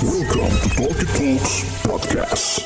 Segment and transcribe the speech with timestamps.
[0.00, 2.64] Welcome to Talkie Talks Podcast.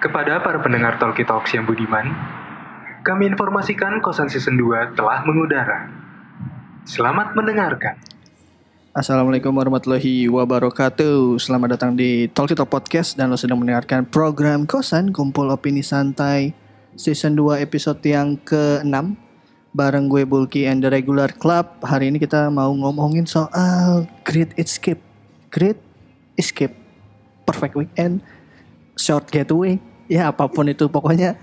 [0.00, 2.16] Kepada para pendengar Talkie Talks yang budiman,
[3.04, 5.92] kami informasikan kosan season 2 telah mengudara.
[6.88, 8.00] Selamat mendengarkan.
[8.96, 15.12] Assalamualaikum warahmatullahi wabarakatuh Selamat datang di Talk Talk Podcast Dan lo sedang mendengarkan program Kosan
[15.12, 16.56] Kumpul Opini Santai
[16.96, 19.27] Season 2 episode yang ke-6
[19.78, 24.98] Bareng gue Bulky and the Regular Club Hari ini kita mau ngomongin soal Great Escape
[25.54, 25.78] Great
[26.34, 26.74] Escape
[27.46, 28.18] Perfect Weekend
[28.98, 29.78] Short Getaway
[30.10, 31.38] Ya apa pun itu pokoknya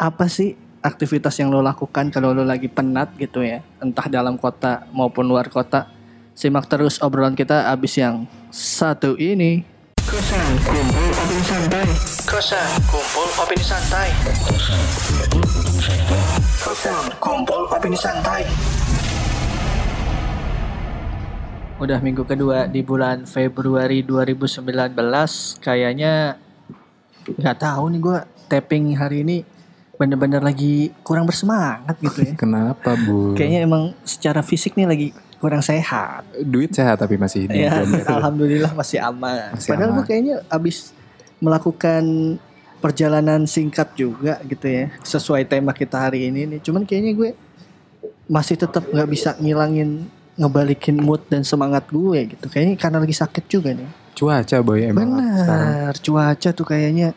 [0.00, 4.88] Apa sih aktivitas yang lo lakukan kalau lo lagi penat gitu ya Entah dalam kota
[4.88, 5.92] maupun luar kota
[6.32, 8.22] Simak terus obrolan kita abis yang
[8.54, 9.66] satu ini.
[10.06, 11.86] Kosan kumpul opini santai.
[12.30, 14.08] Kosan kumpul opini santai.
[14.46, 16.27] Kosan kumpul opini santai.
[21.80, 24.68] Udah minggu kedua di bulan Februari 2019
[25.64, 26.36] kayaknya
[27.24, 28.18] nggak tahu nih gue
[28.52, 29.36] tapping hari ini
[29.96, 32.36] bener-bener lagi kurang bersemangat gitu ya.
[32.44, 33.32] Kenapa bu?
[33.32, 35.08] Kayaknya emang secara fisik nih lagi
[35.40, 36.28] kurang sehat.
[36.44, 37.64] Duit sehat tapi masih ini.
[37.64, 37.80] Ya,
[38.20, 39.56] alhamdulillah masih aman.
[39.56, 40.92] Masih Padahal gue kayaknya abis
[41.40, 42.36] melakukan
[42.78, 46.60] perjalanan singkat juga gitu ya, sesuai tema kita hari ini nih.
[46.62, 47.30] Cuman kayaknya gue
[48.28, 50.06] masih tetap nggak bisa ngilangin
[50.38, 52.46] ngebalikin mood dan semangat gue gitu.
[52.46, 53.90] Kayaknya karena lagi sakit juga nih.
[54.14, 55.10] Cuaca boy emang.
[55.14, 57.14] Benar, cuaca tuh kayaknya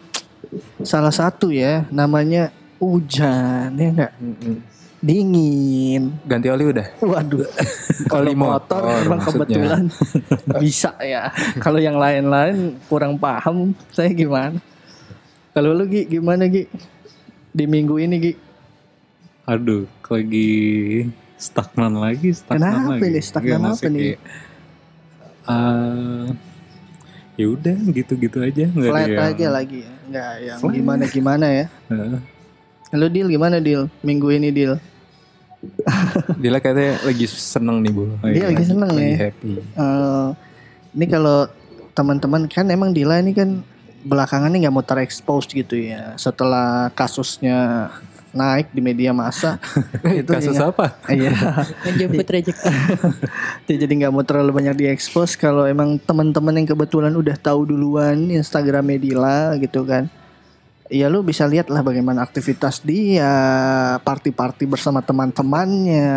[0.82, 2.50] salah satu ya, namanya
[2.82, 4.14] hujan ya enggak
[5.02, 6.14] dingin.
[6.30, 6.88] Ganti oli udah.
[7.02, 7.42] Waduh,
[8.16, 9.34] Oli kalau motor, motor emang maksudnya.
[9.50, 9.84] kebetulan
[10.62, 11.34] bisa ya.
[11.58, 14.62] Kalau yang lain-lain kurang paham, saya gimana?
[15.52, 16.64] Kalau lu Gi, gimana Gi?
[17.52, 18.34] Di minggu ini Gi?
[19.44, 20.50] Aduh, lagi
[21.36, 23.10] stagnan lagi, stagnan Kenapa lagi.
[23.12, 23.24] nih?
[23.24, 24.00] Stagnan Nggak, apa nih?
[24.00, 24.20] kayak,
[25.50, 26.26] eh,
[27.36, 29.92] ya udah gitu-gitu aja, nggak Flat yang, aja lagi ya.
[30.08, 30.74] Enggak yang Flat.
[30.78, 31.66] gimana-gimana ya.
[31.90, 32.20] Eh,
[32.92, 33.88] Lu Dil gimana Dil?
[34.04, 34.76] Minggu ini Dil?
[36.42, 38.04] Dila katanya lagi seneng nih bu.
[38.26, 39.18] Dia lagi seneng lagi ya?
[39.30, 39.52] happy.
[39.60, 40.28] Eh,
[40.96, 41.38] ini kalau
[41.92, 43.64] teman-teman kan emang Dila ini kan
[44.04, 46.14] belakangan ini nggak mau terekspos gitu ya.
[46.18, 47.90] Setelah kasusnya
[48.32, 49.60] naik di media massa
[50.20, 50.96] itu Kasus ya- apa?
[51.12, 51.32] Iya.
[51.84, 52.72] menjemput rezeki.
[53.68, 58.88] Jadi nggak mau terlalu banyak diekspos kalau emang teman-teman yang kebetulan udah tahu duluan Instagram
[58.88, 60.08] Medila gitu kan.
[60.92, 63.32] Ya lu bisa lihat lah bagaimana aktivitas dia,
[64.04, 66.12] party-party bersama teman-temannya,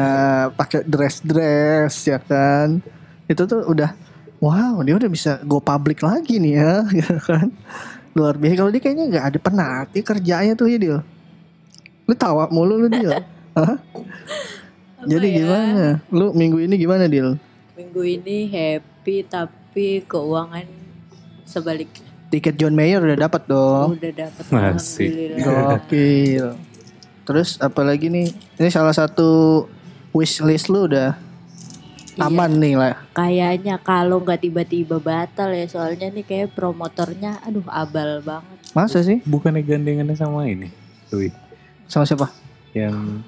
[0.59, 2.83] pakai dress-dress ya kan.
[3.31, 3.95] Itu tuh udah
[4.45, 7.49] wow, dia udah bisa go public lagi nih ya, gitu kan.
[8.13, 10.99] Luar biasa kalau dia kayaknya nggak ada penat, dia kerjanya tuh ya Dil.
[12.05, 13.11] Lu tawa mulu lu Dil.
[13.57, 13.79] Hah?
[15.05, 15.37] Jadi ya?
[15.43, 15.87] gimana?
[16.13, 17.41] Lu minggu ini gimana Dil?
[17.75, 20.69] Minggu ini happy tapi keuangan
[21.49, 22.05] sebaliknya.
[22.29, 23.95] Tiket John Mayer udah dapat dong.
[23.97, 25.39] Udah dapat Masih.
[25.39, 25.79] alhamdulillah.
[25.81, 26.49] Gokil.
[27.25, 28.29] Terus apalagi nih?
[28.61, 29.65] Ini salah satu
[30.13, 31.24] wishlist lu udah
[32.15, 32.31] Iya.
[32.31, 32.95] aman nih lah.
[33.13, 38.59] Kayaknya kalau nggak tiba-tiba batal ya soalnya nih kayak promotornya aduh abal banget.
[38.71, 39.19] Masa sih?
[39.23, 40.71] bukannya gandengannya sama ini,
[41.11, 41.31] Dwi,
[41.87, 42.31] Sama siapa?
[42.75, 43.23] yang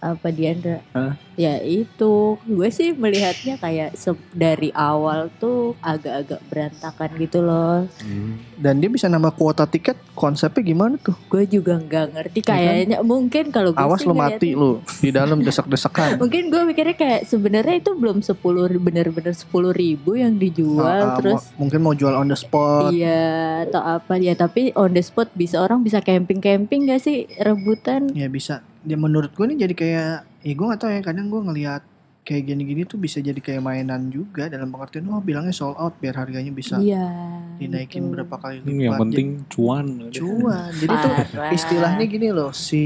[0.00, 0.80] Apa Diandra?
[0.90, 1.12] Hah?
[1.34, 3.94] Ya itu gue sih melihatnya kayak
[4.32, 7.84] dari awal tuh agak-agak berantakan gitu loh.
[8.00, 9.94] hmm, Dan dia bisa nambah kuota tiket.
[10.12, 11.14] Konsepnya gimana tuh?
[11.28, 12.58] Gue juga nggak ngerti kan?
[12.58, 16.16] kayaknya mungkin kalau gue Awas sih lu mati lu di dalam desek-desekan.
[16.22, 18.34] Mungkin gue mikirnya kayak sebenarnya itu belum 10
[18.78, 22.90] bener-bener sepuluh ribu yang dijual Ah, ah, terus mau- mungkin mau jual on the spot.
[22.90, 28.10] iya atau apa ya tapi on the spot bisa orang bisa camping-camping gak sih rebutan
[28.10, 28.64] Ya bisa.
[28.86, 30.12] Ya menurut gue nih jadi kayak,
[30.44, 31.00] ya gue gak tahu ya.
[31.02, 31.82] Kadang gue ngelihat
[32.22, 36.12] kayak gini-gini tuh bisa jadi kayak mainan juga dalam pengertian oh bilangnya sold out biar
[36.12, 37.08] harganya bisa iya
[37.56, 38.12] dinaikin gitu.
[38.12, 38.68] berapa kali lipat.
[38.68, 39.86] Hmm, yang penting cuan.
[40.12, 40.68] cuan.
[40.76, 41.14] Jadi tuh
[41.56, 42.84] istilahnya gini loh, si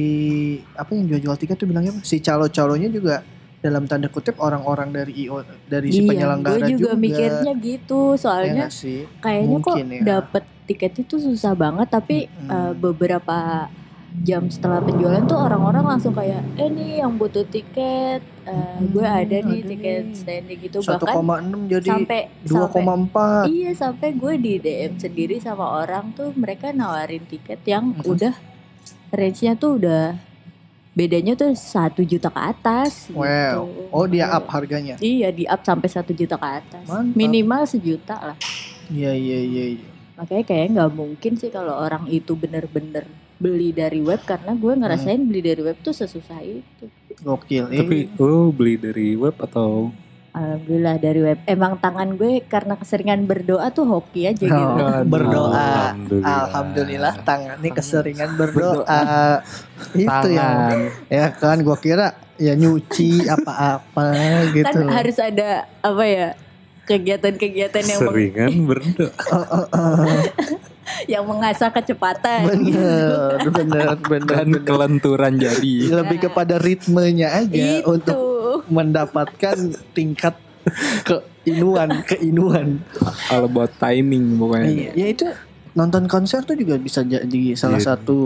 [0.79, 1.91] apa yang jual-jual tiket tuh bilangnya?
[2.07, 3.27] Si calo-calonya juga
[3.59, 8.19] dalam tanda kutip orang-orang dari IO dari si iya penyelenggara gue juga, mikirnya gitu Ya
[8.19, 9.07] soalnya sih?
[9.19, 10.03] kayaknya kok mungkin ya.
[10.03, 12.47] dapet tiket itu susah banget tapi Mm-mm.
[12.47, 13.67] eh, beberapa
[14.15, 19.19] jam setelah penjualan tuh orang-orang langsung kayak eh nih yang butuh tiket eh, gue Hmm,
[19.19, 20.15] ada nih ada tiket nih.
[20.15, 23.43] standing gitu bahkan 1,6 jadi sampai sampai 2,4.
[23.49, 28.05] Iya sampai gue di DM sendiri sama orang tuh mereka nawarin tiket yang Mhm.
[28.07, 28.35] udah
[29.11, 30.17] range-nya tuh udah
[30.93, 33.09] bedanya tuh satu juta ke atas.
[33.09, 33.25] Wow.
[33.25, 33.89] gitu.
[33.91, 34.95] Oh dia up harganya.
[34.99, 36.85] Iya di up sampai satu juta ke atas.
[36.85, 37.17] Mantap.
[37.17, 38.37] Minimal sejuta lah.
[38.87, 39.65] Iya iya iya.
[39.73, 39.89] iya.
[40.15, 43.09] Makanya kayak nggak mungkin sih kalau orang itu bener-bener
[43.41, 46.85] beli dari web karena gue ngerasain beli dari web tuh sesusah itu.
[47.23, 47.71] Gokil.
[47.71, 49.93] Eh, Tapi lu beli dari web atau
[50.33, 51.39] Alhamdulillah dari web.
[51.45, 54.57] Emang tangan gue karena keseringan berdoa tuh hoki aja gitu.
[54.57, 55.93] Oh, berdoa.
[55.93, 56.41] Alhamdulillah.
[56.49, 59.05] Alhamdulillah tangannya keseringan berdoa.
[59.93, 60.49] Itu ya.
[60.49, 60.77] Tangan.
[61.13, 64.09] Ya kan gua kira ya nyuci apa-apa
[64.57, 64.73] gitu.
[64.73, 66.29] Kan harus ada apa ya
[66.89, 69.13] kegiatan-kegiatan yang Seringan berdoa.
[69.37, 70.21] Oh, oh, oh.
[71.07, 72.47] Yang mengasah kecepatan.
[72.47, 74.63] Bener, bener, bener, Dan bener.
[74.63, 75.87] kelenturan jari.
[75.89, 77.87] Lebih kepada ritmenya aja Itu.
[77.91, 78.19] untuk
[78.69, 79.57] mendapatkan
[79.93, 80.35] tingkat
[81.45, 82.83] keinuan, keinuan.
[83.29, 84.69] All about timing pokoknya.
[84.69, 85.27] Iya, ya itu
[85.73, 87.97] nonton konser tuh juga bisa jadi salah Iya.
[87.97, 88.19] satu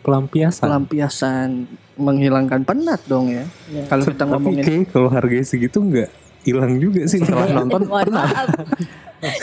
[0.00, 0.64] Pelampiasan.
[0.64, 1.48] pelampiasan
[1.96, 3.44] menghilangkan penat dong ya.
[3.68, 3.84] Iya.
[3.86, 6.10] Kalau kita ngomongin kalau harganya segitu nggak
[6.46, 7.90] hilang juga sih setelah nonton.
[7.90, 8.48] Mohon maaf.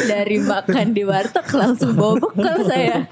[0.08, 3.04] Dari makan di warteg langsung bawa bekal saya.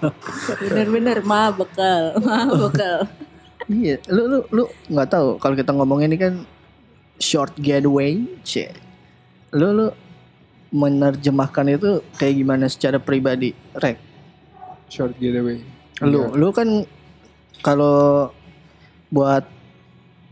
[0.64, 3.12] Bener-bener ma bekal, ma bekal.
[3.68, 6.34] Iya, lu lu lu nggak tahu kalau kita ngomongin ini kan
[7.20, 8.72] short getaway, cek.
[9.52, 9.88] Lu lu
[10.72, 14.00] menerjemahkan itu kayak gimana secara pribadi, Rek?
[14.88, 15.60] Short getaway.
[16.00, 16.88] Lu lu kan
[17.60, 18.32] kalau
[19.12, 19.44] buat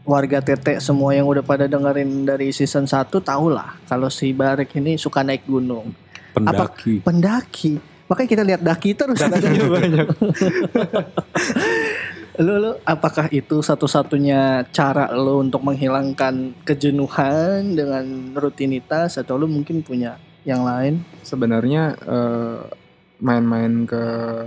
[0.09, 4.73] warga Tete semua yang udah pada dengerin dari season 1 tau lah kalau si Barek
[4.81, 5.93] ini suka naik gunung.
[6.33, 7.05] Pendaki.
[7.05, 7.73] Pendaki.
[8.09, 10.07] Makanya kita lihat daki terus dakinya banyak.
[12.39, 19.85] lu lu apakah itu satu-satunya cara lu untuk menghilangkan kejenuhan dengan rutinitas atau lu mungkin
[19.85, 21.05] punya yang lain?
[21.21, 22.57] Sebenarnya eh,
[23.19, 24.03] main-main ke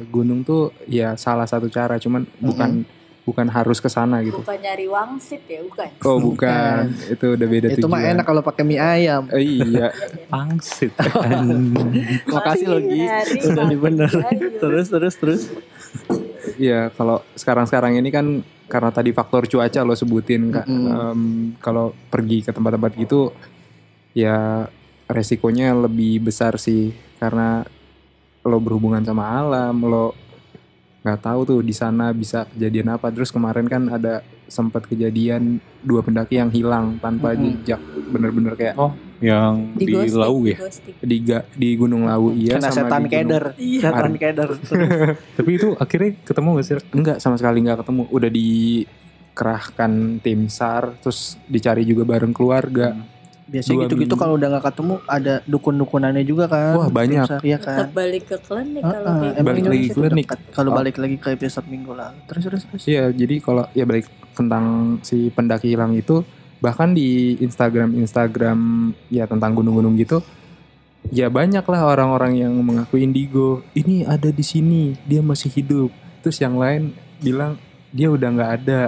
[0.09, 2.83] gunung tuh ya salah satu cara, cuman bukan
[3.23, 4.43] bukan harus ke sana gitu.
[4.43, 5.89] Bukan nyari wangsit ya, bukan.
[6.03, 8.13] Oh bukan, itu udah beda itu mah tujuan.
[8.19, 9.31] enak kalau pakai mie ayam.
[9.31, 9.95] Eh, iya,
[10.33, 10.91] Pangsit.
[12.35, 13.07] Makasih loh Gi.
[13.47, 14.11] Udah dibener.
[14.59, 15.43] terus terus terus.
[16.59, 16.91] iya.
[16.99, 20.67] Kalau sekarang-sekarang ini kan karena tadi faktor cuaca lo sebutin kak.
[20.67, 20.91] Mm-mm.
[20.91, 21.21] Em,
[21.63, 23.31] kalau pergi ke tempat-tempat gitu,
[24.19, 24.67] ya
[25.07, 26.91] resikonya lebih besar sih
[27.23, 27.63] karena
[28.43, 30.19] lo berhubungan sama alam, lo
[31.03, 33.11] nggak tahu tuh di sana bisa kejadian apa.
[33.11, 37.63] Terus kemarin kan ada sempat kejadian dua pendaki yang hilang tanpa Mm-mm.
[37.65, 40.59] jejak, bener-bener kayak Oh, yang Di, di, ghosting, Lau di ya.
[41.01, 43.45] di ga- di Gunung Lawu iya Kena sama setan di Gunung- keder.
[43.57, 43.81] Iya.
[43.81, 44.51] Setan keder.
[45.39, 46.75] Tapi itu akhirnya ketemu gak sih?
[46.93, 48.03] Enggak sama sekali nggak ketemu.
[48.09, 52.95] Udah dikerahkan tim SAR, terus dicari juga bareng keluarga.
[53.53, 56.73] Biasanya gitu-gitu kalau udah nggak ketemu ada dukun-dukunannya juga kan.
[56.73, 57.29] Wah, banyak.
[57.45, 57.93] Iya Tetap kan.
[57.93, 60.27] balik ke klinik kalau emang Balik lagi ke klinik.
[60.57, 60.77] Kalau Oh.
[60.81, 62.17] balik lagi ke episode minggu lalu.
[62.33, 62.83] Terus terus terus.
[62.89, 66.25] Iya, jadi kalau ya balik tentang si pendaki hilang itu,
[66.65, 68.59] bahkan di Instagram Instagram
[69.13, 70.25] ya tentang gunung-gunung gitu,
[71.13, 73.61] ya banyak lah orang-orang yang mengaku indigo.
[73.77, 75.93] Ini ada di sini, dia masih hidup.
[76.25, 77.61] Terus yang lain bilang
[77.93, 78.81] dia udah nggak ada.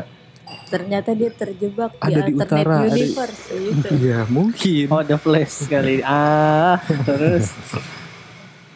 [0.66, 3.88] Ternyata dia terjebak Ada di di alternate utara, ada di- universe gitu.
[4.08, 4.86] Ya mungkin.
[4.88, 6.00] Oh, the flash sekali.
[6.00, 7.48] Ah, terus.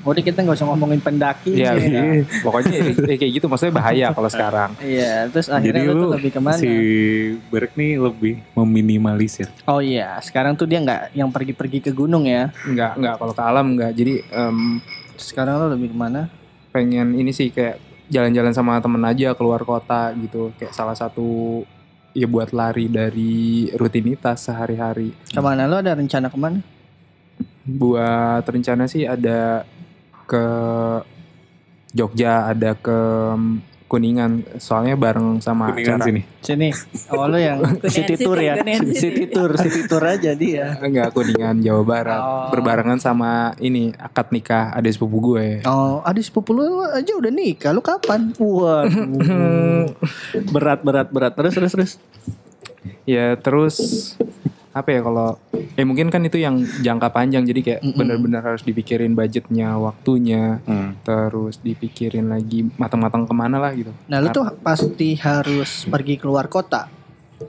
[0.00, 1.58] Udah kita nggak usah ngomongin pendaki.
[1.58, 1.90] Iya, sih.
[1.90, 2.02] iya.
[2.40, 4.70] pokoknya ya kayak gitu maksudnya bahaya kalau sekarang.
[4.80, 6.56] Iya, terus akhirnya Jadi lu tuh lebih ke mana?
[6.56, 6.70] si
[7.50, 9.50] Berk nih lebih meminimalisir.
[9.66, 12.48] Oh iya, sekarang tuh dia nggak yang pergi-pergi ke gunung ya.
[12.62, 13.92] Enggak, enggak kalau ke alam enggak.
[13.92, 14.80] Jadi em,
[15.18, 16.30] Sekarang lo lebih ke mana?
[16.68, 20.52] pengen ini sih kayak jalan-jalan sama temen aja keluar kota gitu.
[20.56, 21.62] Kayak salah satu
[22.16, 25.12] ya buat lari dari rutinitas sehari-hari.
[25.30, 26.60] Ke mana lo ada rencana ke mana?
[27.68, 29.62] Buat rencana sih ada
[30.24, 30.44] ke
[31.92, 33.00] Jogja, ada ke
[33.88, 34.60] Kuningan.
[34.60, 36.20] Soalnya bareng sama Kuningan acara sini.
[36.44, 36.68] Sini.
[37.10, 38.60] Oh lo yang city tour ya?
[38.92, 39.24] City.
[39.32, 40.76] Tour, city tour aja dia.
[40.78, 42.20] Enggak, Kuningan Jawa Barat.
[42.20, 42.48] Oh.
[42.52, 45.64] Berbarengan sama ini akad nikah adik sepupu gue.
[45.64, 47.72] Oh, adik sepupu lu aja udah nikah.
[47.72, 48.30] Lu kapan?
[48.38, 49.90] Waduh.
[50.52, 51.32] berat, berat, berat.
[51.32, 51.92] Terus, terus, terus.
[53.08, 53.76] Ya terus
[54.78, 55.34] apa ya kalau
[55.74, 57.94] eh mungkin kan itu yang jangka panjang jadi kayak Mm-mm.
[57.94, 60.94] benar-benar harus dipikirin budgetnya, waktunya, Hmm.
[61.00, 63.90] terus dipikirin lagi matang-matang ke mana lah gitu.
[64.06, 66.86] Nah, lu tuh pasti harus pergi keluar kota.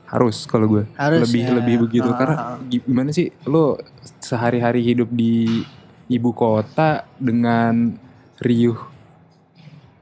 [0.05, 1.53] Harus kalau gue Harus lebih ya.
[1.55, 2.57] lebih begitu Ah, karena ah.
[2.63, 3.81] gimana sih lo
[4.19, 5.65] sehari-hari hidup di
[6.07, 7.97] ibu kota dengan
[8.39, 8.77] riuh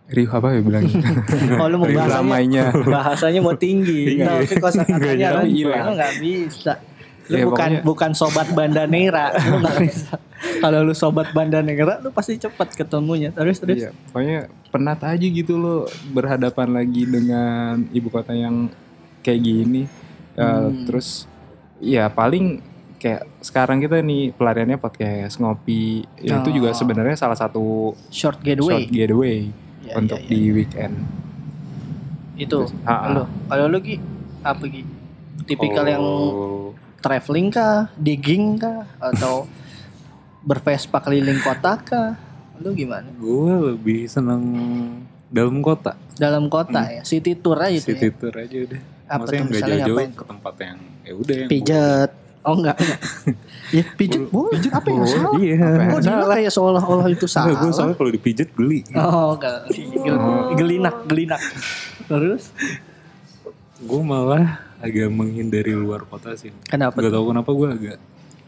[0.08, 1.04] riuh apa ya bilangnya
[1.60, 2.66] Oh, lu mau bahasanya, ramainya
[2.96, 4.16] bahasanya mau tinggi.
[4.18, 5.48] Tapi kosakatanya Nggak rendah.
[5.48, 5.80] nyampe.
[5.82, 6.74] Lu nggak bisa.
[7.28, 9.36] Lu Ya, bukan pokoknya- bukan sobat bandanera.
[9.52, 10.16] Lu bisa.
[10.38, 13.34] Kalau lu sobat bandanera, lu pasti cepat ketemunya.
[13.34, 13.78] Terus, terus.
[13.80, 15.76] Iya, pokoknya penat aja gitu lo
[16.10, 18.70] berhadapan lagi dengan ibu kota yang
[19.20, 19.84] kayak gini.
[20.38, 20.86] Hmm.
[20.86, 21.26] Terus
[21.78, 22.62] ya paling
[22.98, 26.06] kayak sekarang kita nih pelariannya podcast ngopi.
[26.18, 26.78] Ya, Itu juga Oh.
[26.78, 28.86] sebenarnya salah satu Short getaway.
[28.86, 29.38] short getaway
[29.84, 30.30] Ya, untuk ya, ya.
[30.30, 30.96] di weekend.
[32.36, 32.70] Itu.
[32.86, 33.98] Kalau lu Gi,
[34.42, 34.86] apa Gi?
[35.46, 36.57] Tipikal yang Oh,
[37.00, 39.46] traveling kah, digging kah, atau
[40.48, 42.12] bervespa keliling kota kah?
[42.58, 43.06] Lu gimana?
[43.14, 44.42] gue lebih seneng
[45.30, 45.94] dalam kota.
[46.18, 48.18] Dalam kota ya, city tour aja tuh City ya.
[48.18, 48.82] tour aja udah.
[49.08, 52.12] Apa Maksudnya nggak jauh-jauh ke tempat yang ya udah yang Pijet.
[52.48, 53.00] Oh enggak, enggak.
[53.76, 54.56] ya pijet boleh.
[54.72, 55.36] Apa yang salah?
[55.36, 55.68] Iya.
[55.92, 57.60] Oh dia kayak seolah-olah itu salah.
[57.60, 58.88] gue soalnya kalau dipijet geli.
[58.96, 59.68] Oh enggak.
[59.76, 61.44] Gel- Gelinak, gelinak.
[62.08, 62.56] Terus?
[63.84, 66.54] Gue malah agak menghindari luar kota sih.
[66.64, 66.98] Kenapa?
[66.98, 67.98] Gak tau kenapa gue agak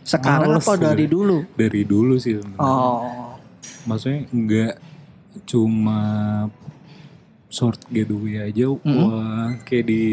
[0.01, 1.07] Sekarang apa dari sebenarnya.
[1.09, 1.38] dulu?
[1.53, 2.33] dari dulu sih.
[2.36, 2.62] sebenarnya.
[2.62, 3.36] Oh.
[3.86, 4.74] Maksudnya nggak
[5.45, 6.00] cuma
[7.48, 8.69] short getaway aja.
[8.69, 10.03] Wah kayak di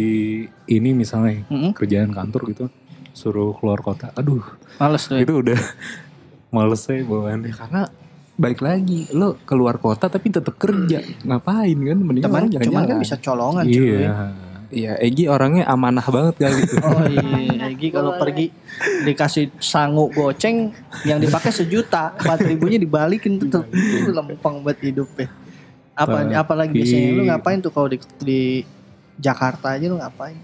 [0.67, 1.73] ini misalnya Mm-mm.
[1.73, 2.65] kerjaan kantor gitu
[3.13, 4.13] suruh keluar kota.
[4.13, 4.45] Aduh
[4.77, 5.17] Males tuh.
[5.17, 5.25] ya.
[5.25, 5.61] itu udah
[6.55, 7.53] males saya bawaannya.
[7.53, 7.83] Karena
[8.37, 13.17] balik lagi lo keluar kota tapi tetap kerja ngapain kan mendingan Cuman, cuman kan bisa
[13.17, 14.05] colongan cuy.
[14.71, 14.99] Iya.
[14.99, 18.51] iya Egi orangnya amanah banget kali itu Oh iya, Egi kalau pergi
[19.07, 20.75] dikasih sangu goceng
[21.07, 23.65] yang dipakai sejuta, empat ribunya dibalikin tuh, tuh.
[23.71, 25.29] Itu lempeng buat hidup ya.
[25.97, 28.41] Apa Tapi- apalagi biasanya lu ngapain tuh kalau di, di
[29.17, 30.37] Jakarta aja lu ngapain?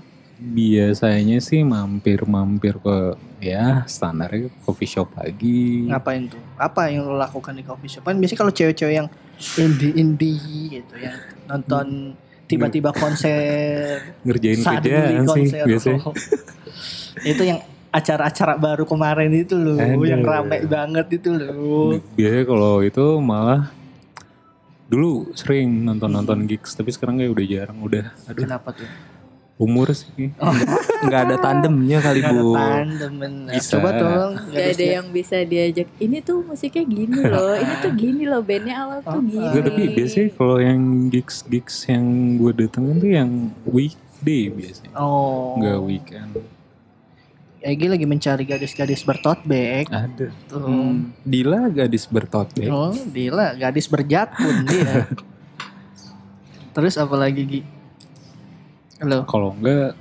[0.43, 5.87] Biasanya sih mampir-mampir ke ya standarnya coffee shop lagi.
[5.87, 6.41] Ngapain tuh?
[6.59, 8.03] Apa yang lu lakukan di coffee shop?
[8.11, 9.09] Kan biasanya kalau cewek-cewek yang
[9.55, 11.15] indie-indie gitu yang
[11.47, 12.19] nonton
[12.53, 16.01] tiba-tiba konser Ngerjain suddenly kerjaan sih biasanya.
[16.05, 16.15] Oh.
[17.23, 17.61] itu yang
[17.93, 20.09] acara-acara baru kemarin itu loh, Aduh.
[20.09, 22.01] yang rame banget itu loh.
[22.17, 23.69] Biasanya kalau itu malah
[24.93, 28.85] dulu sering nonton-nonton gigs tapi sekarang kayak udah jarang udah aduh Kenapa tuh?
[29.55, 30.33] Umur sih
[31.03, 33.53] nggak ada tandemnya kali Gak ada bu tandem bener.
[33.55, 33.71] Bisa.
[33.77, 34.33] Coba tolong.
[34.49, 35.89] Gak ada yang bisa diajak.
[35.97, 37.55] Ini tuh musiknya gini loh.
[37.55, 38.41] Ini tuh gini loh.
[38.41, 39.39] Bandnya awal tuh gini.
[39.39, 42.05] Enggak, tapi biasanya kalau yang gigs gigs yang
[42.37, 43.31] gue datengin tuh yang
[43.65, 45.55] weekday biasanya Oh.
[45.57, 46.33] nggak weekend
[47.63, 49.87] Egi lagi mencari gadis-gadis bertote bag.
[49.87, 50.59] ada Tuh.
[50.59, 52.67] Hmm, Dila gadis bertot bag.
[52.67, 55.07] Oh, gila, gadis berjakun dia.
[56.75, 57.61] Terus apa lagi Gi?
[59.03, 59.27] Halo.
[59.27, 59.99] kalau enggak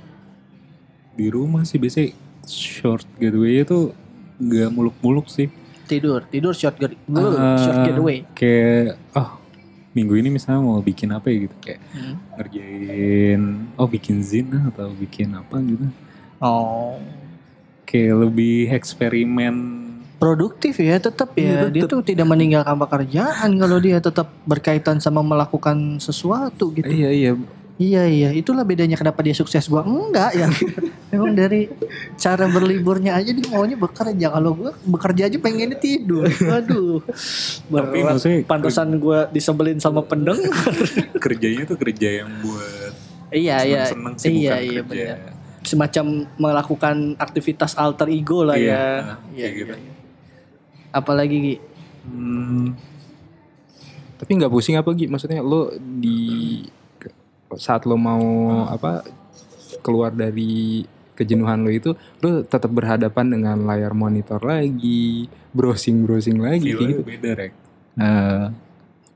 [1.12, 3.90] di rumah sih biasanya short getaway itu
[4.38, 5.50] nggak muluk-muluk sih
[5.82, 8.22] Tidur, tidur short get, Ah, short getaway.
[8.32, 9.42] kayak oh
[9.92, 12.14] minggu ini misalnya mau bikin apa ya gitu kayak Hmm.
[12.32, 13.42] ngerjain
[13.74, 15.84] oh bikin zin ah, atau bikin apa gitu
[16.38, 16.96] Oh.
[17.84, 19.82] kayak lebih eksperimen
[20.16, 21.66] Produktif ya tetap ya.
[21.66, 26.86] Iya, Dia tuh tidak meninggalkan pekerjaan kalau dia tetap berkaitan sama melakukan sesuatu gitu.
[26.86, 27.32] Iya iya.
[27.82, 30.46] Iya iya, itulah bedanya kenapa dia sukses gua enggak ya.
[31.10, 31.66] Memang dari
[32.14, 34.30] cara berliburnya aja dia maunya bekerja.
[34.30, 36.30] Kalau gua bekerja aja pengennya tidur.
[36.30, 37.02] Waduh.
[37.66, 40.70] tapi maksudnya Pantesan gua disebelin sama pendengar.
[41.24, 42.92] kerjanya tuh kerja yang buat
[43.32, 43.82] iya iya.
[43.88, 45.14] seneng-seneng sih Iya bukan iya kerja.
[45.62, 46.04] Semacam
[46.36, 48.84] melakukan aktivitas alter ego lah Iya, ya.
[49.00, 49.72] nah, Iya gitu.
[49.74, 49.92] iya.
[50.92, 51.56] Apalagi Gi?
[52.04, 52.76] Hmm,
[54.20, 55.08] Tapi nggak pusing apa Gi?
[55.08, 56.60] Maksudnya lo di
[57.56, 58.22] saat lo mau
[58.66, 59.02] apa
[59.80, 66.72] keluar dari kejenuhan lo itu lo tetap berhadapan dengan layar monitor lagi, browsing browsing lagi
[66.72, 67.02] feelnya gitu.
[67.02, 67.52] beda rek
[67.92, 68.44] Eh,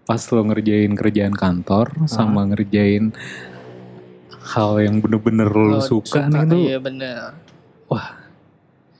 [0.04, 3.08] pas lo ngerjain kerjaan kantor sama ngerjain
[4.46, 7.30] hal yang bener-bener lo Oh, suka, nih tuh Iya benar.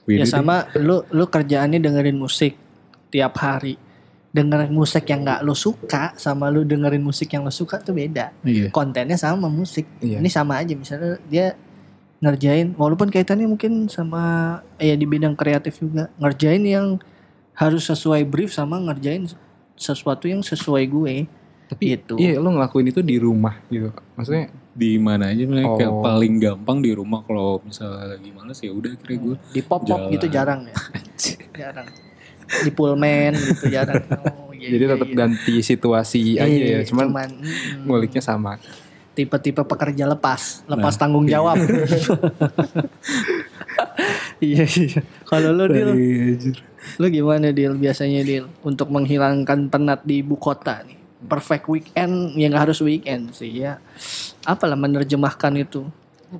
[0.03, 0.31] beda Ya deh.
[0.31, 2.55] sama lu lu kerjaannya dengerin musik
[3.07, 3.75] tiap hari.
[4.27, 8.35] Dengerin musik yang nggak lu suka sama lu dengerin musik yang lu suka tuh beda.
[8.43, 8.69] Iya.
[8.69, 9.87] Kontennya sama musik.
[9.99, 10.19] Iya.
[10.19, 11.55] Ini sama aja misalnya dia
[12.17, 16.97] ngerjain walaupun kaitannya mungkin sama ya di bidang kreatif juga ngerjain yang
[17.53, 19.29] harus sesuai brief sama ngerjain
[19.77, 21.15] sesuatu yang sesuai gue
[21.69, 22.17] Tapi gitu.
[22.17, 23.93] iya lo ngelakuin itu di rumah gitu.
[24.17, 26.01] Maksudnya di mana aja kayak Oh.
[26.01, 29.89] paling gampang di rumah kalau misalnya lagi males ya udah kira gue di pop pop
[29.89, 30.13] Jalan.
[30.17, 30.75] gitu jarang ya.
[31.65, 31.87] jarang.
[32.47, 34.03] Di pullman gitu jarang.
[34.23, 35.15] Oh, iya, jadi iya, tetap iya.
[35.15, 36.79] ganti situasi aja ya.
[36.81, 38.55] Iya, Cuman, mm, nguliknya sama.
[39.17, 41.41] tipe-tipe pekerja lepas, lepas Nah, tanggung iya.
[41.41, 41.57] jawab.
[44.45, 45.01] iya iya.
[45.25, 45.89] Kalau lo Dil,
[47.01, 50.93] lo gimana Dil biasanya Dil untuk menghilangkan penat di ibu kota nih?
[51.17, 53.81] Perfect weekend, ya nggak harus weekend sih ya.
[54.45, 55.89] Apalah menerjemahkan itu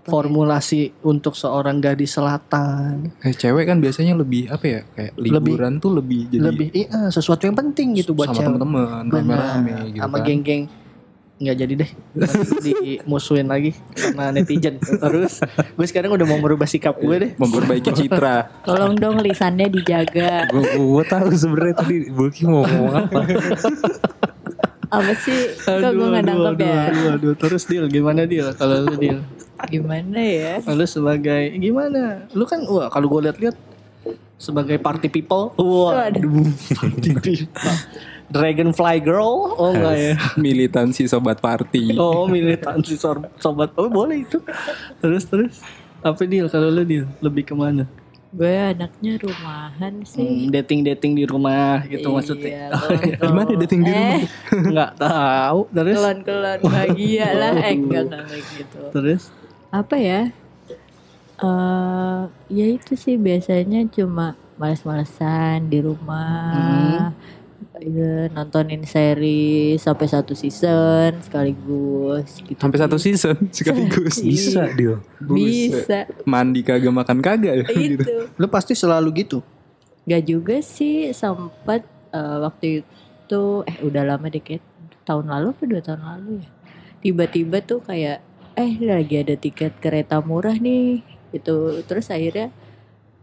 [0.03, 3.07] formulasi untuk seorang gadis selatan.
[3.23, 7.47] Eh, cewek kan biasanya lebih apa ya kayak liburan tuh lebih jadi Lebih iya sesuatu
[7.47, 9.07] yang penting gitu buat sama Benar.
[9.07, 10.27] rame-rame gitu sama kan.
[10.27, 10.63] geng-geng
[11.37, 11.89] nggak jadi deh
[12.65, 15.37] dimusuhin lagi sama netizen terus
[15.77, 18.65] gue sekarang udah mau merubah sikap gue deh memperbaiki citra.
[18.65, 20.49] Tolong dong lisannya dijaga.
[20.49, 23.19] gue gue tahu sebenarnya tadi Bulky mau ngomong apa
[24.87, 25.51] Apa sih?
[25.61, 26.79] Kok gue gak nangkep ya?
[26.89, 27.33] aduh, aduh.
[27.35, 29.19] terus deal gimana deal kalau lu deal
[29.65, 30.61] Gimana ya?
[30.69, 32.29] Lu sebagai gimana?
[32.31, 33.57] Lu kan wah kalau gue lihat-lihat
[34.37, 36.45] sebagai party people, wah, Waduh.
[36.77, 37.75] party people.
[38.27, 40.13] Dragonfly girl, oh enggak ya?
[40.45, 41.95] Militansi sobat party.
[41.95, 42.99] Oh militansi
[43.39, 44.37] sobat, oh boleh itu.
[44.99, 45.63] Terus terus,
[46.03, 47.07] apa deal kalau lu deal?
[47.23, 47.87] Lebih ke mana?
[48.27, 50.51] Gue anaknya rumahan sih.
[50.51, 52.67] dating dating di rumah gitu maksudnya.
[52.67, 53.23] Iya, kelon-kelon.
[53.31, 54.11] Gimana dating di rumah?
[54.11, 54.21] Eh,
[54.59, 55.59] Enggak tahu.
[55.71, 57.53] Terus kelon-kelon bahagia lah.
[57.63, 58.79] Eh, enggak, enggak kayak gitu.
[58.91, 59.23] terus
[59.77, 60.33] Apa ya?
[61.37, 67.13] eh ya itu sih biasanya cuma males-malesan di rumah.
[67.77, 72.57] Ya, nontonin seri sampai satu season sekaligus gitu.
[72.57, 74.17] Sampai satu season sekaligus.
[74.17, 74.97] Bisa, Dil.
[75.21, 76.09] Bisa.
[76.25, 78.01] Mandi kagak makan kagak ya gitu.
[78.01, 78.33] itu.
[78.33, 79.45] lu pasti selalu gitu.
[80.09, 81.85] Gak juga sih sempat
[82.17, 84.65] eh, waktu itu eh udah lama dikit
[85.05, 86.49] tahun lalu apa dua tahun lalu ya
[87.01, 88.19] tiba-tiba tuh kayak
[88.57, 90.99] eh lagi ada tiket kereta murah nih
[91.29, 92.49] itu terus akhirnya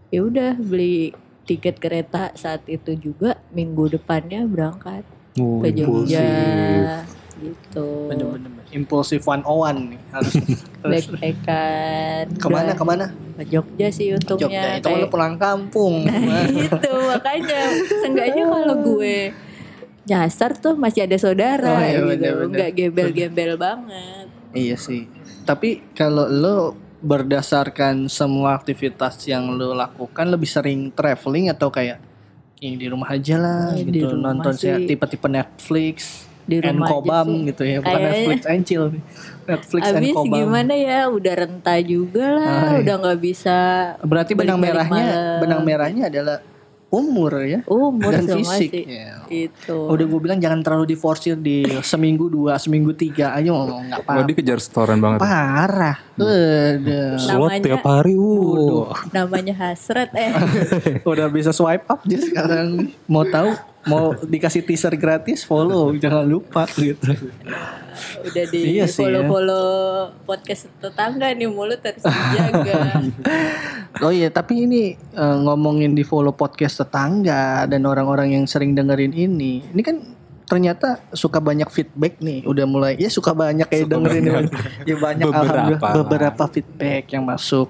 [0.09, 1.11] ya udah beli
[1.45, 5.03] tiket kereta saat itu juga minggu depannya berangkat
[5.35, 7.11] Oh, ke Jogja impulsif.
[7.35, 10.33] gitu Bener-bener impulsif one on one nih harus.
[10.85, 13.07] Terus, backpackan ke mana Udah ke mana?
[13.35, 16.07] ke Jogja sih Jogja untungnya itu kayak- pulang kampung.
[16.07, 17.61] Nah itu makanya
[17.99, 19.35] Seenggaknya kalau gue
[20.05, 22.55] Nyasar tuh masih ada Oh, saudara iya, gitu bener-bener.
[22.55, 25.11] Nggak gembel-gembel banget Iya sih.
[25.45, 26.57] Tapi kalau lo
[26.99, 32.01] berdasarkan semua aktivitas yang lo lakukan lebih sering traveling atau kayak
[32.59, 34.73] yang di rumah aja lah Eh, di gitu rumah nonton sih.
[34.87, 37.41] tipe-tipe Netflix, Di and rumah aja Kobam sih.
[37.47, 38.09] gitu ya, bukan Kayaknya.
[38.11, 38.85] Netflix and chill.
[39.45, 40.33] Netflix and Abis Kobam.
[40.35, 42.81] gimana ya Udah renta juga lah Ah, iya.
[42.81, 43.59] Udah nggak bisa
[44.01, 45.39] Berarti benang merahnya malam.
[45.39, 46.39] benang merahnya adalah
[46.97, 48.71] umur ya Umur dan fisik.
[48.73, 49.27] Ya.
[49.27, 54.01] Itu Udah gue bilang jangan terlalu diforsir di seminggu dua, seminggu tiga aja ngomong nggak
[54.01, 54.27] Oh apa-apa.
[54.27, 55.19] dikejar setoran banget.
[55.19, 55.97] Parah.
[56.15, 57.17] Udah.
[57.17, 58.15] Slot Namanya- tiap hari.
[58.15, 58.95] Uh.
[59.11, 60.31] Namanya hasrat eh
[61.11, 62.95] Udah bisa swipe up dia sekarang.
[63.05, 63.74] Mau tahu?
[63.85, 67.13] Mau dikasih teaser gratis follow jangan lupa gitu.
[68.23, 69.23] Udah di Iya sih, ya.
[69.23, 69.67] follow-follow
[70.25, 72.75] podcast tetangga nih mulut harus dijaga
[74.05, 79.13] Oh iya, tapi ini eh, ngomongin di follow podcast tetangga dan orang-orang yang sering dengerin
[79.13, 79.63] ini.
[79.63, 79.97] Ini kan
[80.45, 82.43] ternyata suka banyak feedback nih.
[82.45, 84.53] Udah mulai ya suka banyak kayak Suka dengerin banyak.
[84.83, 85.95] ya banyak Beberapa alhamdulillah lah.
[85.97, 87.69] beberapa feedback yang masuk.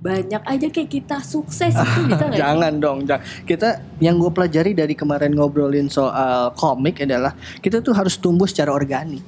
[0.00, 2.40] Banyak aja kayak kita sukses itu bisa gak sih?
[2.40, 3.20] Jangan dong, jangan.
[3.44, 3.68] Kita
[4.00, 9.20] yang gue pelajari dari kemarin ngobrolin soal komik adalah kita tuh harus tumbuh secara organik.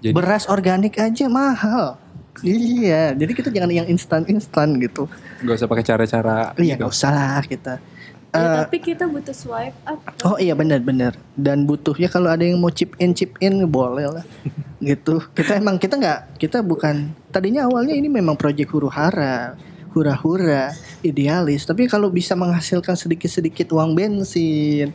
[0.00, 2.00] Jadi- Beras organik aja mahal.
[2.38, 5.10] Iya, jadi kita jangan yang instan-instan gitu.
[5.42, 6.54] Gak usah pakai cara-cara.
[6.54, 6.86] Iya, gitu.
[6.86, 7.74] nggak usah lah kita.
[8.28, 11.16] Ya, Eh, tapi kita butuh swipe up oh iya benar-benar.
[11.32, 14.24] Dan butuh ya kalau ada yang mau chip in chip in boleh lah.
[14.80, 15.18] gitu.
[15.32, 19.56] Kita emang kita nggak kita bukan tadinya awalnya ini memang proyek huru hara,
[19.98, 20.70] hura-hura,
[21.02, 21.66] idealis.
[21.66, 24.94] Tapi kalau bisa menghasilkan sedikit-sedikit uang bensin,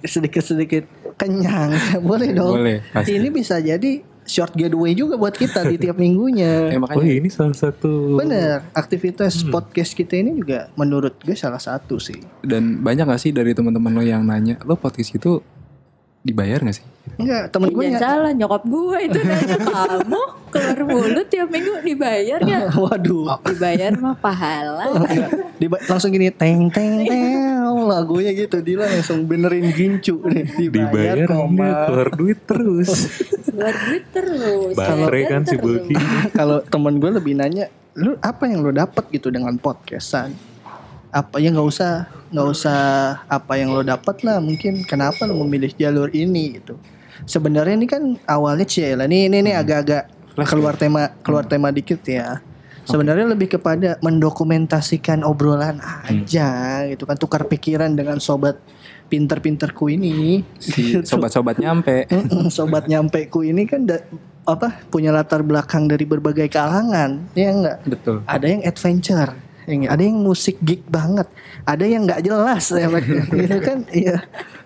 [0.00, 0.84] sedikit-sedikit
[1.16, 1.72] kenyang,
[2.08, 2.60] boleh dong.
[2.60, 3.16] Boleh, pasti.
[3.16, 6.70] Ini bisa jadi short getaway juga buat kita di tiap minggunya.
[6.72, 8.14] Eh, Oh makanya ini salah satu.
[8.14, 12.22] Bener, aktivitas podcast kita ini juga menurut gue salah satu sih.
[12.46, 15.42] dan banyak gak sih dari teman-teman lo yang nanya, lo podcast itu
[16.22, 16.86] dibayar gak sih?
[17.18, 17.98] Enggak, temen gue ya.
[17.98, 20.22] salah nyokap gue itu nanya kamu
[20.54, 22.62] keluar mulut tiap minggu dibayar gak?
[22.82, 23.42] Waduh.
[23.42, 24.86] Dibayar mah pahala.
[24.94, 31.18] Enggak, diba- langsung gini teng teng teng lagunya gitu dia langsung benerin gincu nih dibayar,
[31.18, 32.90] Dibayar koma keluar duit terus.
[33.52, 34.74] Keluar duit terus.
[34.78, 35.56] Baterai kan si.
[35.58, 35.94] Bulky.
[36.38, 40.32] kalau temen gue lebih nanya lu apa yang lu dapat gitu dengan podcastan
[41.12, 42.80] apa ya nggak usah nggak usah
[43.28, 46.80] apa yang lo dapat lah mungkin kenapa lo memilih jalur ini gitu.
[47.22, 50.08] Sebenarnya ini kan awalnya Ciela nih ini nih agak-agak
[50.48, 52.40] keluar tema keluar tema dikit ya.
[52.82, 57.14] Sebenarnya lebih kepada mendokumentasikan obrolan aja gitu kan.
[57.14, 58.58] Tukar pikiran dengan sobat
[59.06, 60.42] pinter-pinterku ini.
[60.58, 61.06] Si Gitu.
[61.06, 62.08] sobat-sobat nyampe.
[62.50, 64.02] Sobat nyampe ku ini kan da-
[64.42, 68.26] apa punya latar belakang dari berbagai kalangan ya enggak Betul.
[68.26, 69.30] ada yang adventure
[69.66, 71.28] yang ada yang musik geek banget.
[71.62, 73.78] Ada yang nggak jelas ya gitu kan?
[73.90, 74.16] Iya.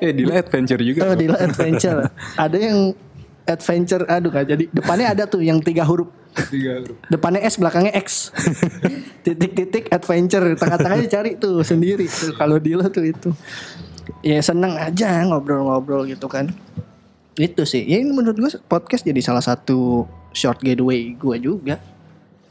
[0.01, 1.01] Eh, Dila adventure juga.
[1.09, 2.09] oh Dila adventure.
[2.37, 2.79] Ada yang
[3.47, 4.65] adventure aduh gak jadi.
[4.73, 6.11] Depannya ada tuh yang tiga huruf.
[6.49, 6.97] Tiga huruf.
[7.09, 8.33] depannya S belakangnya X.
[9.25, 10.45] Titik-titik adventure.
[10.57, 12.37] Tengah-tengahnya cari tuh sendiri tuh.
[12.37, 13.31] Kalau Dila tuh itu.
[14.23, 16.51] Ya seneng aja ngobrol-ngobrol gitu kan.
[17.37, 17.85] Itu sih.
[17.85, 21.81] Ya ini menurut gue podcast jadi salah satu short getaway gue juga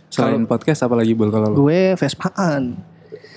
[0.09, 2.77] Selain podcast apa lagi Bul kalau gue Vespaan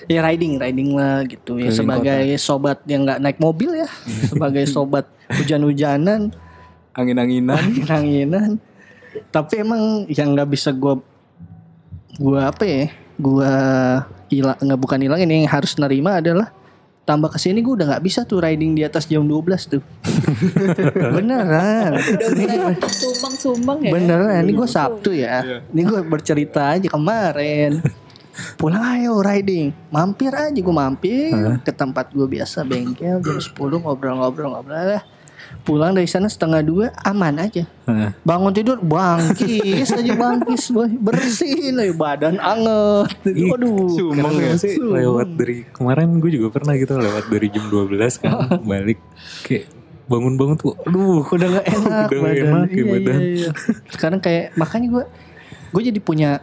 [0.09, 3.89] ya riding riding lah gitu ya Keliling sebagai sobat yang nggak naik mobil ya
[4.31, 6.33] sebagai sobat hujan-hujanan
[6.97, 7.57] Angin-anginan.
[7.57, 8.51] angin-anginan
[9.29, 10.97] tapi emang yang nggak bisa gue
[12.19, 12.91] gua apa ya?
[13.19, 13.51] Gua
[14.29, 16.53] hilang nggak bukan hilang ini yang harus nerima adalah
[17.09, 19.81] tambah ke sini gue udah nggak bisa tuh riding di atas jam 12 tuh.
[21.17, 21.97] Beneran.
[21.97, 23.91] Udah mulai sumbang-sumbang ya.
[23.97, 25.65] Beneran, ini gue Sabtu ya.
[25.73, 27.81] Ini gue bercerita aja kemarin.
[28.61, 29.73] Pulang ayo riding.
[29.89, 31.33] Mampir aja gue mampir
[31.65, 35.03] ke tempat gue biasa bengkel jam 10 ngobrol-ngobrol-ngobrol lah.
[35.69, 37.69] Pulang dari sana setengah dua aman aja.
[37.85, 38.09] Hah.
[38.19, 39.37] Bangun tidur bangkis
[39.91, 40.89] aja bangkis boy.
[40.91, 43.13] Bersihin aja badan anget.
[43.21, 44.49] Sumbang keren.
[44.49, 44.97] gak sih Sumbang.
[44.97, 47.85] lewat dari kemarin gue juga pernah gitu lewat dari jam 12
[48.17, 48.33] kan
[48.65, 48.97] balik
[49.43, 49.69] kayak
[50.05, 52.45] bangun-bangun tuh aduh udah gak enak Udah badan.
[52.49, 53.19] enak ya Iya, badan.
[53.19, 53.49] iya, iya.
[53.87, 55.03] Sekarang kayak makanya gue
[55.69, 56.41] gue jadi punya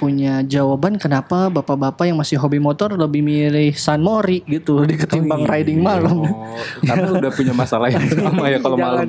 [0.00, 5.44] punya jawaban kenapa bapak-bapak yang masih hobi motor lebih milih San Mori gitu di ketimbang
[5.44, 5.60] iya.
[5.60, 6.24] riding malam.
[6.24, 9.04] Oh, karena udah punya masalah yang sama ya kalau malam.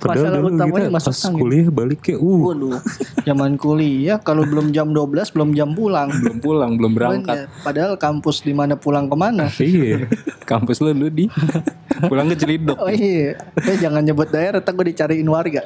[0.00, 2.80] Padahal Masalah utamanya masuk pas kuliah balik kayak uh Waduh,
[3.28, 6.08] zaman kuliah kalau belum jam 12 belum jam pulang.
[6.08, 7.52] Belum pulang, belum berangkat.
[7.60, 9.52] Padahal kampus di mana pulang ke mana?
[9.60, 10.08] iya
[10.48, 11.28] Kampus lu lu di
[12.08, 12.80] pulang ke Celidok.
[12.80, 15.60] Oh iya, eh, jangan nyebut daerah, tak gue dicariin warga.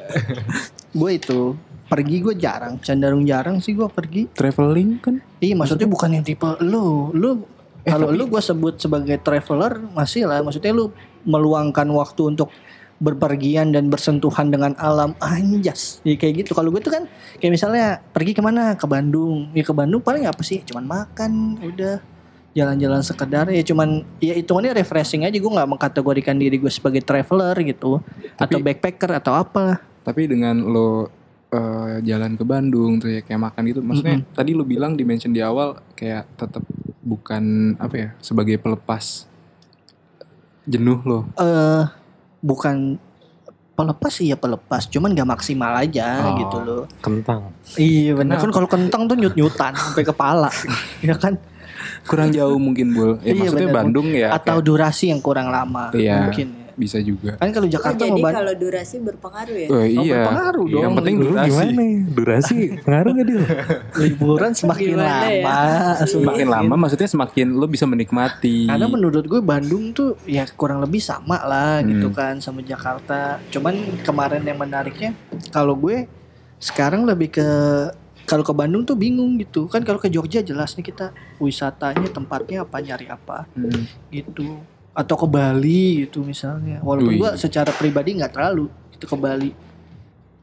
[0.89, 1.53] gue itu
[1.89, 4.29] pergi gue jarang, cenderung jarang sih gue pergi.
[4.31, 5.15] Traveling kan?
[5.41, 7.41] Iya maksudnya bukan yang tipe lu, lu
[7.79, 10.91] Eh, kalau tapi- lu gue sebut sebagai traveler masih lah, maksudnya lu
[11.23, 12.51] meluangkan waktu untuk
[12.99, 16.03] berpergian dan bersentuhan dengan alam anjas.
[16.03, 16.51] Ya kayak gitu.
[16.51, 17.07] Kalau gue tuh kan
[17.39, 18.75] kayak misalnya pergi ke mana?
[18.75, 19.47] Ke Bandung.
[19.55, 20.59] Ya ke Bandung paling apa sih?
[20.61, 22.03] Cuman makan udah.
[22.51, 23.47] Jalan-jalan sekedar.
[23.47, 25.37] Ya cuman ya hitungannya refreshing aja.
[25.39, 28.03] Gue nggak mengkategorikan diri gue sebagai traveler gitu.
[28.35, 31.07] Atau backpacker atau apa Tapi dengan lo
[31.49, 35.29] eh, jalan ke Bandung tuh ya kayak makan gitu, maksudnya tadi lo bilang di mention
[35.29, 36.61] di awal kayak tetap
[36.99, 37.43] bukan
[37.75, 39.25] apa ya sebagai pelepas
[40.63, 41.19] jenuh lo.
[41.35, 41.83] eh
[42.39, 43.01] bukan
[43.73, 46.35] pelepas iya pelepas cuman gak maksimal aja Oh.
[46.37, 50.51] gitu loh kentang iya benar kan kalau kentang tuh nyut nyutan sampai kepala
[50.99, 51.39] ya kan
[52.03, 53.15] Kurang jauh mungkin bul.
[53.21, 53.77] Ya Iya, maksudnya bener.
[53.79, 56.27] Bandung ya atau kayak durasi yang kurang lama Iya.
[56.27, 56.58] mungkin ya.
[56.79, 57.35] Bisa juga.
[57.35, 59.67] kan kalau Oh, Jakarta jadi mau Ban- kalau durasi berpengaruh ya?
[59.67, 60.13] Oh, Oh, iya.
[60.15, 60.81] berpengaruh Iya, dong.
[60.81, 61.45] Yang penting durasi.
[61.45, 61.99] gimana ya?
[62.09, 63.39] durasi pengaruh gak dia
[64.01, 65.41] liburan semakin Gimana ya?
[65.43, 65.59] lama
[66.09, 68.65] Semakin lama maksudnya semakin lo bisa menikmati.
[68.65, 71.89] karena menurut gue Bandung tuh ya kurang lebih sama lah Hmm.
[71.89, 75.11] gitu kan sama Jakarta cuman kemarin yang menariknya
[75.49, 76.07] kalau gue
[76.57, 77.47] sekarang lebih ke
[78.23, 82.61] kalau ke Bandung tuh bingung gitu kan kalau ke Jogja jelas nih kita wisatanya tempatnya
[82.61, 83.83] apa nyari apa Hmm.
[84.09, 84.61] gitu
[84.93, 86.81] atau ke Bali gitu misalnya.
[86.83, 89.51] Walaupun gua secara pribadi nggak terlalu itu ke Bali.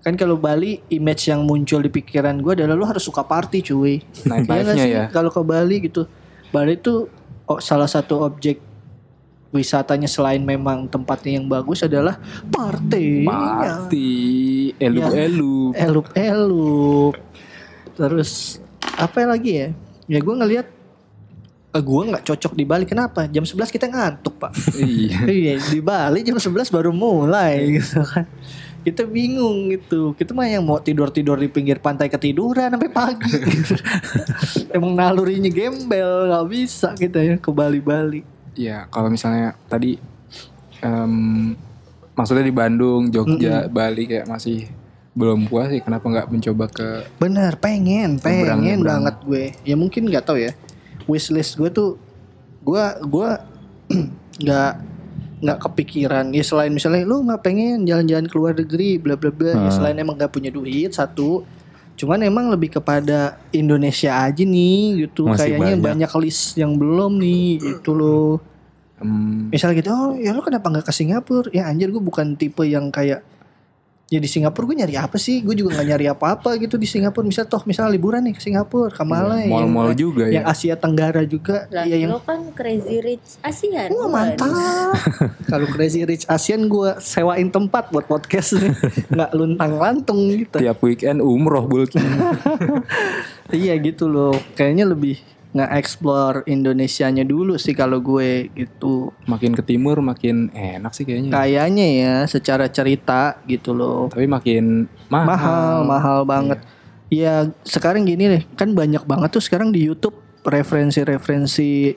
[0.01, 4.01] Kan kalau Bali image yang muncul di pikiran gua adalah lu harus suka party cuy.
[4.25, 4.95] Night nggak life-nya sih?
[4.95, 5.05] ya.
[5.11, 6.07] kalau ke Bali gitu.
[6.55, 7.11] Bali itu
[7.47, 8.63] oh, salah satu objek
[9.55, 13.25] wisatanya selain memang tempatnya yang bagus adalah party.
[13.25, 14.11] Party,
[14.77, 15.73] elup-elup.
[15.75, 17.15] elup elup
[17.97, 18.61] terus
[18.95, 19.69] apa lagi ya?
[20.07, 20.69] Ya gue ngelihat
[21.81, 22.85] gue nggak cocok di Bali.
[22.85, 23.27] Kenapa?
[23.29, 24.53] Jam 11 kita ngantuk pak.
[24.77, 25.19] Iya.
[25.43, 28.27] iya di Bali jam 11 baru mulai gitu kan.
[28.87, 30.15] Kita bingung gitu.
[30.15, 33.35] Kita mah yang mau tidur tidur di pinggir pantai ketiduran sampai pagi
[34.77, 40.01] emang nalurinya gembel nggak bisa kita ya ke Bali Bali Ya kalau misalnya tadi
[40.81, 41.53] em,
[42.17, 44.73] maksudnya di Bandung, Jogja, Bali kayak masih
[45.13, 45.85] belum puas sih.
[45.85, 46.89] Kenapa nggak mencoba ke
[47.21, 49.45] bener pengen pengen banget gue.
[49.69, 50.57] Ya mungkin nggak tahu ya
[51.07, 51.91] wishlist gue tuh
[52.61, 53.31] gue gue
[54.43, 54.73] nggak
[55.37, 59.53] nggak kepikiran ya selain misalnya lu nggak pengen jalan-jalan ke luar negeri bla bla bla
[59.53, 59.71] ya Hmm.
[59.71, 61.45] selain emang nggak punya duit satu
[61.95, 66.09] cuman emang lebih kepada Indonesia aja nih gitu Masih kayaknya banyak.
[66.09, 66.13] banyak.
[66.21, 68.37] list yang belum nih gitu loh
[68.99, 72.65] em, misalnya gitu oh ya lu kenapa nggak ke Singapura ya anjir gue bukan tipe
[72.65, 73.25] yang kayak
[74.07, 77.27] ya di Singapura gue nyari apa sih gue juga nggak nyari apa-apa gitu di Singapura
[77.27, 80.55] misal toh misal liburan nih ke Singapura ke Malai mall-mall yang, juga yang ya?
[80.55, 83.91] Asia Tenggara juga Lah, ya yang lo kan crazy rich ASEAN.
[83.91, 84.47] Wah mantap
[85.51, 88.75] Kalau Crazy Rich Asian gue sewain tempat buat podcast nih.
[89.11, 91.87] Nggak luntang lantung gitu Tiap weekend umroh bul.
[93.47, 95.23] Iya gitu loh Kayaknya lebih
[95.57, 101.33] nge-explore Indonesianya dulu sih kalau gue gitu makin ke timur makin enak sih kayaknya.
[101.33, 105.27] Kayaknya ya secara cerita gitu loh Tapi makin mahal.
[105.27, 106.59] mahal mahal banget
[107.09, 111.95] ya sekarang gini deh kan banyak banget tuh sekarang di YouTube referensi-referensi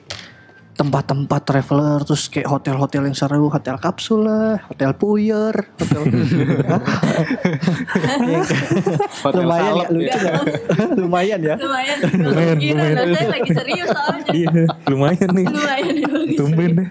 [0.70, 6.00] tempat-tempat traveler terus kayak hotel-hotel yang seru hotel kapsul lah hotel puyer hotel
[9.20, 10.32] Hotel lumayan ya lucu ya.
[10.32, 10.34] ya
[11.02, 11.98] lumayan ya Lumayan.
[12.16, 13.12] Lumayan, Gila, lumayan.
[13.12, 14.30] saya lagi serius soalnya.
[14.32, 14.50] iya
[14.88, 16.88] lumayan nih Lumayan ya, tumben deh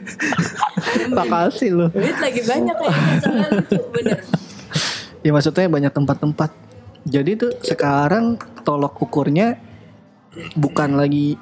[1.09, 4.17] makasih loh Duit lagi banyak kayaknya soalnya lucu bener.
[5.25, 6.49] ya maksudnya banyak tempat-tempat
[7.09, 9.57] jadi tuh sekarang tolok ukurnya
[10.53, 11.35] bukan lagi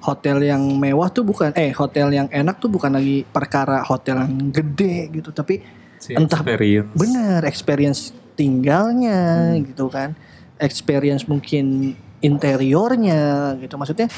[0.00, 4.50] hotel yang mewah tuh bukan eh hotel yang enak tuh bukan lagi perkara hotel yang
[4.50, 5.60] gede gitu tapi
[5.96, 6.92] Si Entah- experience.
[6.92, 8.00] bener experience
[8.36, 10.12] tinggalnya gitu kan
[10.60, 14.08] experience mungkin interiornya gitu maksudnya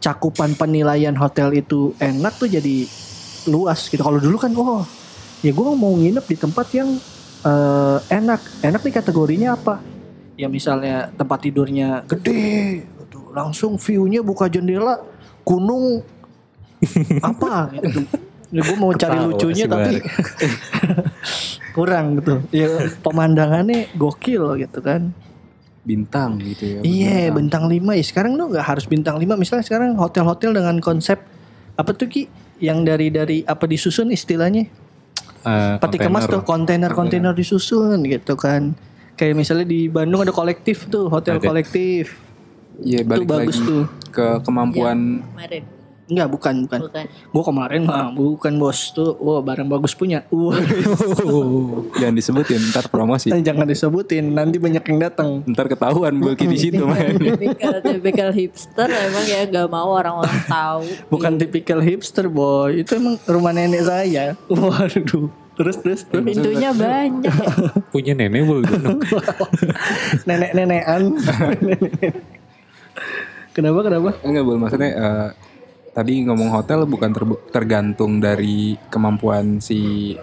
[0.00, 2.88] cakupan penilaian hotel itu enak tuh jadi
[3.46, 4.84] luas gitu kalau dulu kan oh
[5.44, 6.96] ya gue mau nginep di tempat yang
[7.44, 9.84] eh, enak enak nih kategorinya apa
[10.38, 12.82] ya misalnya tempat tidurnya gede.
[13.32, 15.00] Langsung view-nya buka jendela
[15.42, 16.02] gunung.
[17.28, 17.72] Apa?
[17.74, 18.06] Gitu
[18.48, 20.00] ya, gue mau cari lucunya tapi
[21.76, 22.40] kurang gitu.
[22.52, 22.68] Ya
[23.04, 25.12] pemandangannya gokil gitu kan.
[25.84, 26.80] Bintang gitu ya.
[26.84, 27.68] Iya berbintang.
[27.68, 31.20] bintang 5 ya sekarang tuh nggak harus bintang 5 misalnya sekarang hotel-hotel dengan konsep
[31.78, 32.28] apa tuh Ki?
[32.58, 34.66] Yang dari dari apa disusun istilahnya?
[35.46, 36.34] Eh, peti kemas kontainer.
[36.34, 38.74] tuh kontainer-kontainer disusun gitu kan.
[39.14, 41.46] Kayak misalnya di Bandung ada kolektif tuh hotel Ada.
[41.46, 42.27] kolektif
[42.78, 44.98] Iya itu balik bagus lagi tuh ke kemampuan
[45.34, 45.64] Kemarin.
[46.08, 47.04] Enggak bukan bukan Bukan.
[47.28, 50.56] gua kemarin mah bukan bos tuh wah barang bagus punya wah
[52.00, 53.28] jangan disebutin ntar promosi.
[53.28, 57.36] jangan disebutin nanti banyak yang datang Ntar ketahuan Bulky di situ mainnya.
[57.36, 60.80] tipikal tipikal hipster emang ya gak mau orang-orang tahu.
[61.12, 66.22] bukan tipikal hipster boy itu emang rumah nenek saya waduh terus terus terus.
[66.24, 67.28] Pintunya banyak.
[67.28, 67.34] ya.
[67.92, 68.70] Punya nenek boleh
[70.24, 71.02] nenek-nenekan
[73.58, 74.10] kenapa kenapa?
[74.22, 75.28] Enggak boleh maksudnya eh,
[75.90, 80.14] tadi ngomong hotel bukan ter- tergantung dari kemampuan si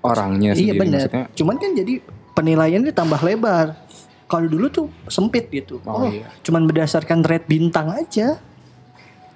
[0.00, 1.24] orangnya iya sendiri benar maksudnya.
[1.34, 1.94] cuman kan jadi
[2.32, 3.66] penilaiannya tambah lebar.
[4.24, 5.80] Kalau dulu tuh sempit gitu.
[5.82, 6.28] Oh, oh, iya.
[6.40, 8.40] cuman berdasarkan rate bintang aja.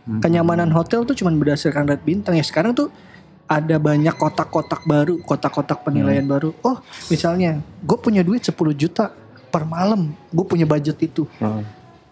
[0.03, 0.19] Hmm.
[0.19, 2.35] kenyamanan hotel tuh cuman berdasarkan rate bintang.
[2.35, 2.91] Ya sekarang tuh
[3.47, 6.33] ada banyak kotak-kotak baru kotak-kotak penilaian Hmm.
[6.33, 6.51] baru.
[6.61, 9.15] Oh misalnya gue punya duit 10 juta
[9.49, 10.11] per malam.
[10.29, 11.23] Gue punya budget itu.
[11.39, 11.63] Oh,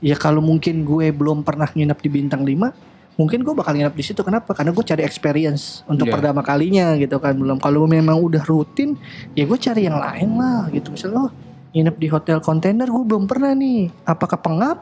[0.00, 4.00] ya kalau mungkin gue belum pernah nginep di bintang 5 mungkin gue bakal nginep di
[4.00, 4.24] situ.
[4.24, 4.56] Kenapa?
[4.56, 6.16] Karena gue cari experience untuk Iya.
[6.16, 7.36] pertama kalinya gitu kan.
[7.36, 7.60] Belum.
[7.60, 8.96] Kalau memang udah rutin
[9.36, 10.88] ya gue cari yang lain lah gitu.
[10.88, 11.32] Misalnya oh
[11.70, 13.92] nginep di hotel kontainer gue belum pernah nih.
[14.08, 14.78] Apakah pengap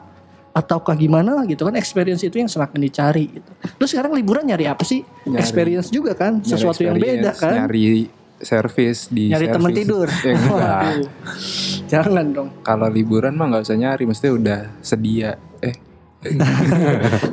[0.49, 1.75] ataukah gimana gitu kan.
[1.75, 3.51] Experience itu yang semakin dicari gitu.
[3.75, 5.03] Terus sekarang liburan nyari apa sih?
[5.27, 7.67] Nyari- experience juga kan nyari sesuatu yang beda kan.
[7.67, 8.07] Nyari
[8.39, 9.79] service di nyari teman service.
[9.79, 10.35] tidur Ya.
[10.35, 11.09] Waduh.
[11.85, 15.35] jangan dong Kalau liburan mah nggak usah nyari, mesti udah sedia.
[15.59, 15.75] Eh,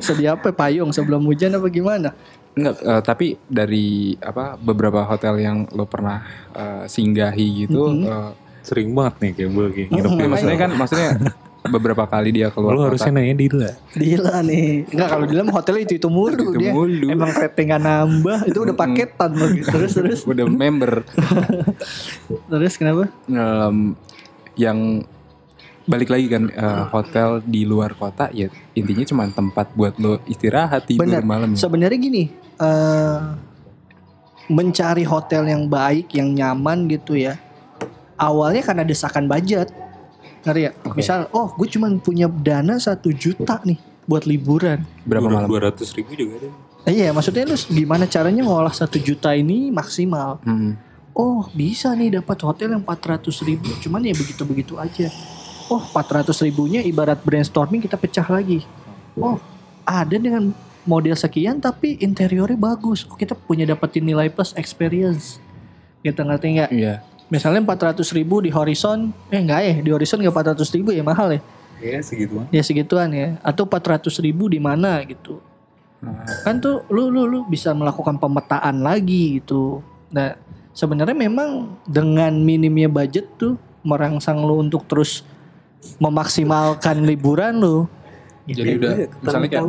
[0.01, 2.11] sedia apa payung sebelum hujan apa gimana
[2.53, 2.75] enggak.
[2.79, 8.05] eh, tapi dari apa beberapa hotel yang lo pernah eh, singgahi gitu, Mhm.
[8.05, 11.11] eh, Sering banget nih kayak gue kayak di ya maksudnya kan, maksudnya
[11.71, 13.71] beberapa kali dia keluar Lu harusnya nanya Dila.
[13.93, 17.09] Dila nih Enggak kalau Dila mah hotelnya itu itu mulu Itu dia mulu.
[17.11, 19.69] Emang rating nggak nambah Itu udah paketan loh gitu.
[19.71, 21.03] Terus terus udah member
[22.51, 23.11] Terus kenapa?
[23.29, 23.95] Em,
[24.57, 25.05] yang
[25.87, 30.91] balik lagi kan eh, hotel di luar kota ya intinya cuma tempat buat lo istirahat
[30.91, 31.23] tidur Bener.
[31.23, 32.25] malam Sebenarnya gini
[32.59, 33.19] eh
[34.47, 37.35] Mencari hotel yang baik Yang nyaman gitu ya
[38.15, 39.71] Awalnya karena desakan budget
[40.47, 40.73] Ngerti ya?
[40.81, 40.95] Oke.
[40.95, 45.91] Misal Oh gue cuma punya dana satu juta nih Buat liburan berapa malam Dua ratus
[45.93, 46.49] ribu juga ada.
[46.87, 50.79] Eh, Iya maksudnya lu gimana caranya ngolah satu juta ini maksimal Hmm.
[51.11, 55.11] Oh bisa nih dapat hotel yang 400 ribu Cuman ya begitu-begitu aja
[55.67, 58.63] Oh 400 ribunya ibarat brainstorming kita pecah lagi
[59.17, 59.43] Oh
[59.83, 60.55] ada dengan
[60.85, 65.43] model sekian tapi interiornya bagus Oh kita punya dapetin nilai plus experience
[65.99, 66.71] Kita ngerti nggak?
[66.71, 67.03] Iya.
[67.27, 71.35] Misalnya 400 ribu di Horizon Eh enggak ya di Horizon nggak 400 ribu ya mahal
[71.35, 71.41] ya
[71.77, 72.47] Iya segituan.
[72.49, 75.43] Ya segituan ya Atau 400 ribu di mana gitu
[76.07, 79.81] Nah, kan tuh lu lu lu bisa melakukan pemetaan lagi gitu.
[80.13, 80.37] Nah
[80.77, 85.25] sebenarnya memang dengan minimnya budget tuh merangsang lu untuk terus
[85.97, 87.89] memaksimalkan liburan lu.
[88.47, 88.95] Jadi udah
[89.27, 89.65] misalnya kayak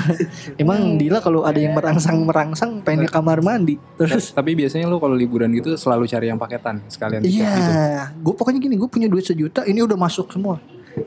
[0.62, 4.34] Emang Dila kalau ada yang merangsang merangsang pengen ke kamar mandi terus.
[4.34, 7.70] tapi biasanya lo kalau liburan gitu selalu cari yang paketan sekalian tiket gitu.
[7.70, 10.58] Iya, gue pokoknya gini, gue punya duit sejuta, ini udah masuk semua.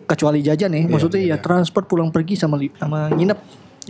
[0.08, 3.40] Kecuali jajan nih, maksudnya ya transport pulang pergi sama sama nginep.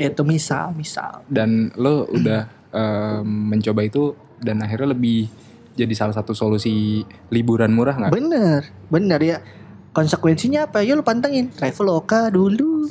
[0.01, 1.21] Ya itu misal, misal.
[1.29, 5.29] Dan lo udah em, mencoba itu dan akhirnya lebih
[5.77, 8.11] jadi salah satu solusi liburan murah nggak?
[8.11, 9.37] Bener, bener ya.
[9.91, 10.79] Konsekuensinya apa?
[10.87, 12.87] Ya lu pantengin Traveloka dulu.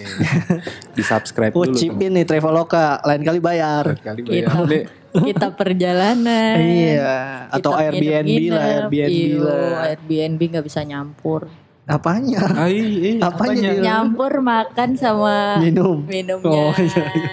[0.93, 1.73] Di subscribe Oh dulu.
[1.73, 3.97] chipin nih Traveloka, lain kali bayar.
[4.05, 4.85] Kali Kita, bayar.
[5.11, 6.61] Kita perjalanan.
[6.61, 8.65] Iya, atau Kita Airbnb lah.
[8.85, 9.97] Airbnb Iyo, lah.
[9.97, 11.49] Airbnb nggak bisa nyampur.
[11.89, 12.45] Apanya?
[12.55, 13.83] Ai, eh, Apanya dia?
[13.83, 16.05] Nyampur makan sama Minum.
[16.05, 16.53] minumnya.
[16.53, 17.33] Oh, iya, iya.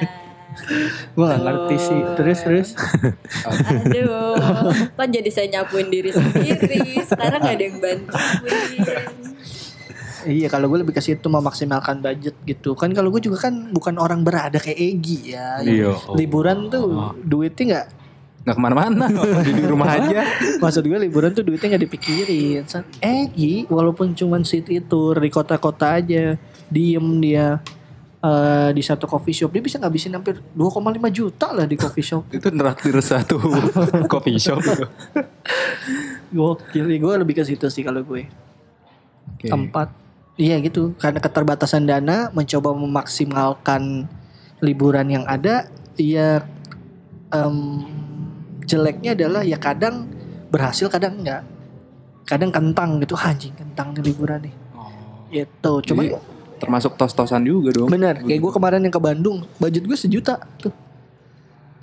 [1.13, 2.01] Gak ngerti sih.
[2.17, 2.69] Terus terus.
[3.45, 6.97] Aduh, kan jadi saya nyapuin diri sendiri.
[7.05, 8.73] Sekarang gak ada yang bantuin.
[10.23, 13.95] Iya kalau gue lebih ke situ memaksimalkan budget gitu kan kalau gue juga kan bukan
[13.95, 15.93] orang berada kayak Egi ya Iya.
[16.11, 17.13] liburan tuh Oh.
[17.15, 17.87] duitnya nggak
[18.41, 19.05] Nggak ke mana-mana.
[19.43, 20.23] di rumah aja.
[20.57, 22.63] maksud gue liburan tuh duitnya nggak dipikirin
[22.97, 27.59] Egi walaupun cuman city tour di kota-kota aja diem dia
[28.17, 30.79] eh, di satu coffee shop dia bisa ngabisin hampir 2,5
[31.11, 33.35] juta lah di coffee shop Itu neraktir satu
[34.13, 34.63] coffee shop.
[36.29, 38.27] gokil gue lebih ke situ sih kalau gue
[39.29, 39.47] Oke.
[39.47, 39.91] tempat
[40.37, 40.93] iya gitu.
[40.95, 44.05] Karena keterbatasan dana mencoba memaksimalkan
[44.61, 45.65] liburan yang ada
[45.97, 46.45] iya
[47.29, 47.57] em,
[48.63, 50.07] jeleknya adalah ya kadang
[50.47, 51.43] berhasil kadang enggak.
[52.23, 53.15] Kadang kentang gitu.
[53.15, 54.55] "Ah, anjing kentang nih liburan nih.
[55.27, 55.73] Gitu.
[55.91, 56.15] Cuma Jadi,
[56.57, 57.91] termasuk tos-tosan juga dong.
[57.91, 58.23] bener.
[58.23, 60.71] Kayak gue kemarin yang ke Bandung budget gue sejuta tuh.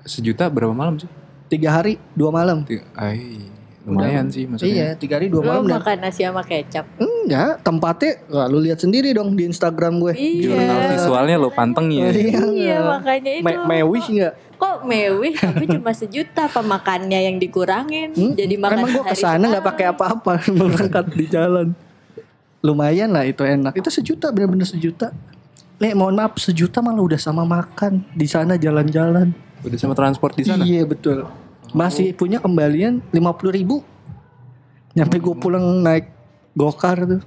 [0.04, 1.08] Sejuta berapa malam sih?
[1.44, 2.64] tiga hari dua malam.
[2.64, 3.38] Tiga- Ay,
[3.84, 4.72] lumayan sih maksudnya.
[4.72, 6.88] iya tiga hari dua malam dan makan nasi sama kecap.
[6.96, 10.88] enggak tempatnya wah, lu lihat sendiri dong di Instagram gue Jurnal Iya.
[10.90, 12.08] visualnya lo panteng ya.
[12.08, 13.44] Iya makanya itu.
[13.44, 18.14] Me- mewih enggak Kok mewih tapi cuma sejuta apa makannya yang dikurangin.
[18.14, 18.32] Hmm?
[18.32, 21.66] Jadi makan Emang gue ke sana nggak pakai apa-apa berangkat di jalan.
[22.60, 23.76] Lumayan lah itu enak.
[23.76, 25.12] Itu sejuta bener-bener sejuta.
[25.76, 29.28] Nih mohon maaf sejuta malah udah sama makan di sana jalan-jalan.
[29.60, 30.64] Udah sama transport di sana.
[30.64, 31.28] Iya betul.
[31.74, 33.76] Masih punya kembalian lima puluh ribu.
[34.94, 36.06] Nyampe gue pulang naik
[36.54, 37.22] gokar tuh.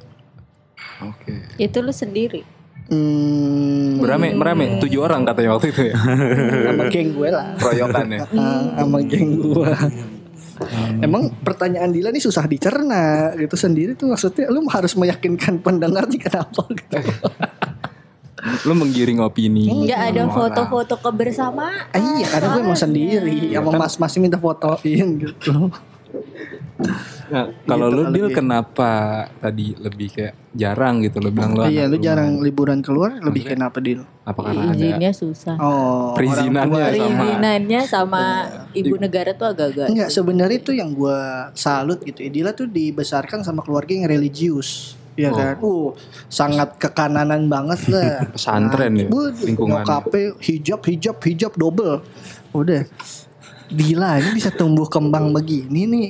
[1.04, 1.44] Oke.
[1.60, 2.48] Itu lu sendiri.
[2.88, 4.80] Hmm, Berame, merame.
[4.80, 5.96] Tujuh orang katanya waktu itu ya.
[6.72, 7.48] sama geng gue lah.
[7.60, 8.20] Keroyokan ya.
[8.40, 9.72] Ah, sama geng gue.
[11.04, 16.18] Emang pertanyaan Dila nih susah dicerna gitu sendiri tuh maksudnya lu harus meyakinkan pendengar nih
[16.24, 16.98] kenapa gitu.
[18.64, 19.68] Lo menggiring opini.
[19.68, 21.92] Nggak ada foto-foto kebersamaan.
[21.92, 25.72] Ah, iya karena gue emang sendiri Emang mas-mas minta fotoin gitu
[27.28, 28.92] Nah, kalau Gitu lu deal kenapa
[29.44, 32.46] tadi lebih kayak jarang gitu lo bilang lo Iya lu jarang lumayan.
[32.48, 34.08] liburan keluar lebih kenapa Dil?
[34.24, 35.56] apa karena ada Izinnya susah.
[35.60, 36.88] Oh Perizinannya sama.
[36.88, 38.24] Perizinannya sama
[38.72, 39.88] ibu negara tuh agak-agak.
[39.92, 41.20] Enggak sebenarnya itu yang gue
[41.52, 45.56] salut gitu ya Dila tuh dibesarkan sama keluarga yang religius Iya kan?
[45.66, 45.98] Uh
[46.30, 48.24] sangat kekananan banget lah.
[48.38, 49.84] Pesantren ya, Bu, lingkungannya.
[49.84, 52.06] nyokapnya hijab hijab hijab double.
[52.54, 52.86] Udah.
[53.68, 56.10] Dila ini bisa tumbuh kembang begini nih.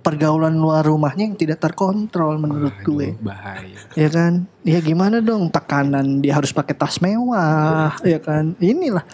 [0.00, 3.12] Pergaulan luar rumahnya yang tidak terkontrol menurut gue.
[3.12, 3.78] Aduh, bahaya.
[3.92, 4.48] Ya kan?
[4.64, 5.52] Ya gimana dong?
[5.52, 8.56] Tekanan dia harus pakai tas mewah ya kan?
[8.56, 9.04] Inilah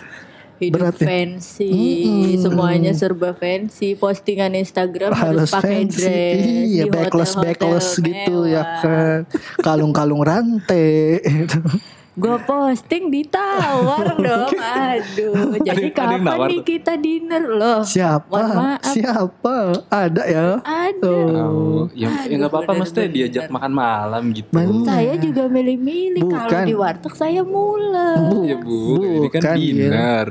[0.56, 1.06] hidup Berat ya?
[1.06, 2.40] fancy, Mm-mm.
[2.40, 3.96] semuanya serba fancy.
[3.96, 9.28] Postingan Instagram harus, harus pakai fancy dress, iya di backless backless gitu ya kan
[9.60, 11.20] kalung-kalung rantai
[12.16, 15.52] Gue posting ditawar dong, aduh.
[15.68, 16.64] Jadi ada yang kapan nawar nih tuh?
[16.64, 17.80] kita dinner loh?
[17.84, 18.88] siapa Mohon maaf.
[18.88, 21.12] siapa ada ya Ada.
[21.12, 23.28] Oh, ya Aduh, ya nggak apa-apa maksudnya bener-bener.
[23.28, 24.48] diajak makan malam gitu.
[24.50, 24.86] Bener.
[24.86, 26.64] Saya juga milih-milih kalau Bukan.
[26.64, 28.48] di warteg saya mulai.
[28.48, 29.60] Ya bu, ini kan Bukan, ya.
[29.60, 30.28] dinner.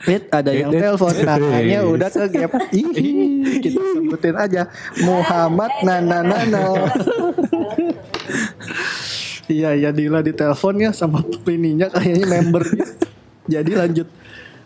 [0.00, 2.56] Wait, ada yang telepon namanya udah ke gap.
[2.72, 2.88] Ih,
[3.66, 4.62] kita sebutin aja
[4.96, 6.24] Muhammad Nana
[9.50, 12.62] Iya, ya Dila di telepon ya sama ininya kayaknya member.
[13.50, 14.06] Jadi lanjut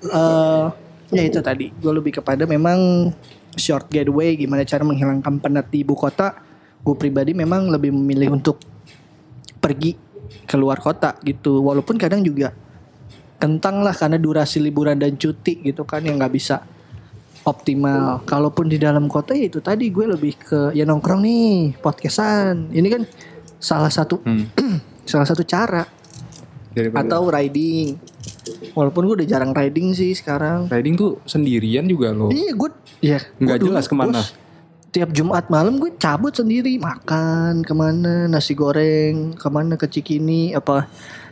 [0.05, 0.67] eh
[1.09, 1.73] ya itu tadi.
[1.73, 3.09] Gue lebih kepada memang
[3.57, 6.37] short getaway gimana cara menghilangkan penat di ibu kota.
[6.85, 8.61] Gue pribadi memang lebih memilih untuk
[9.57, 9.97] pergi
[10.45, 11.65] keluar kota gitu.
[11.65, 12.53] Walaupun kadang juga
[13.41, 16.61] kentang lah karena durasi liburan dan cuti gitu kan yang nggak bisa
[17.49, 18.21] optimal.
[18.29, 22.69] Kalaupun di dalam kota ya itu tadi gue lebih ke ya nongkrong nih podcastan.
[22.69, 23.03] Ini kan
[23.65, 24.45] salah satu Hmm.
[25.05, 25.89] salah satu cara
[26.71, 27.97] Daripada atau riding.
[28.75, 30.67] Walaupun gue udah jarang riding sih sekarang.
[30.67, 32.29] riding tuh sendirian juga loh.
[32.29, 34.11] Iya gue ya Nggak dulu, jelas ke mana.
[34.13, 34.35] bos,
[34.91, 40.51] tiap Jumat malam gue cabut sendiri makan ke mana nasi goreng ke mana ke Cikini
[40.51, 40.87] apa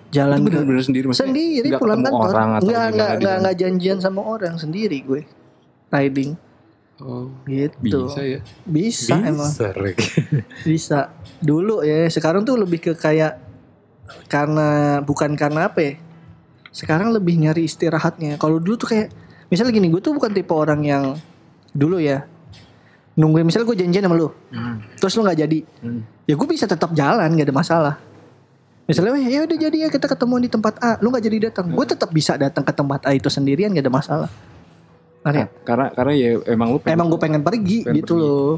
[0.05, 3.31] Itu jalan ke bener-bener sendiri maksudnya sendiri pulang kantor orang atau nggak nggak di nggak
[3.31, 3.41] sana?
[3.41, 5.23] nggak janjian sama orang sendiri gue
[5.89, 6.35] riding
[6.99, 8.39] Oh, gitu bisa ya.
[8.63, 9.99] bisa, emang Rick.
[10.63, 11.11] bisa
[11.43, 13.39] dulu ya sekarang tuh lebih ke kayak
[14.27, 14.69] karena
[15.01, 15.93] bukan karena apa ya
[16.71, 18.37] sekarang lebih nyari istirahatnya.
[18.37, 19.13] Kalau dulu tuh kayak
[19.47, 21.05] misalnya gini gue tuh bukan tipe orang yang
[21.71, 22.25] dulu ya
[23.13, 24.33] nungguin misalnya gue janjian sama lu
[24.97, 26.01] terus lu nggak jadi Hmm.
[26.25, 27.95] ya gue bisa tetap jalan gak ada masalah.
[28.83, 30.99] Misalnya "Weh, ya udah jadi ya kita ketemuan di tempat A.
[30.99, 31.71] Lu nggak jadi datang.
[31.71, 34.31] Gue tetap bisa datang ke tempat A itu sendirian gak ada masalah.
[35.23, 35.49] Nggak?
[35.63, 38.25] Karena karena ya emang lu pengen- emang gue pengen pergi Pengen gitu pergi.
[38.27, 38.53] loh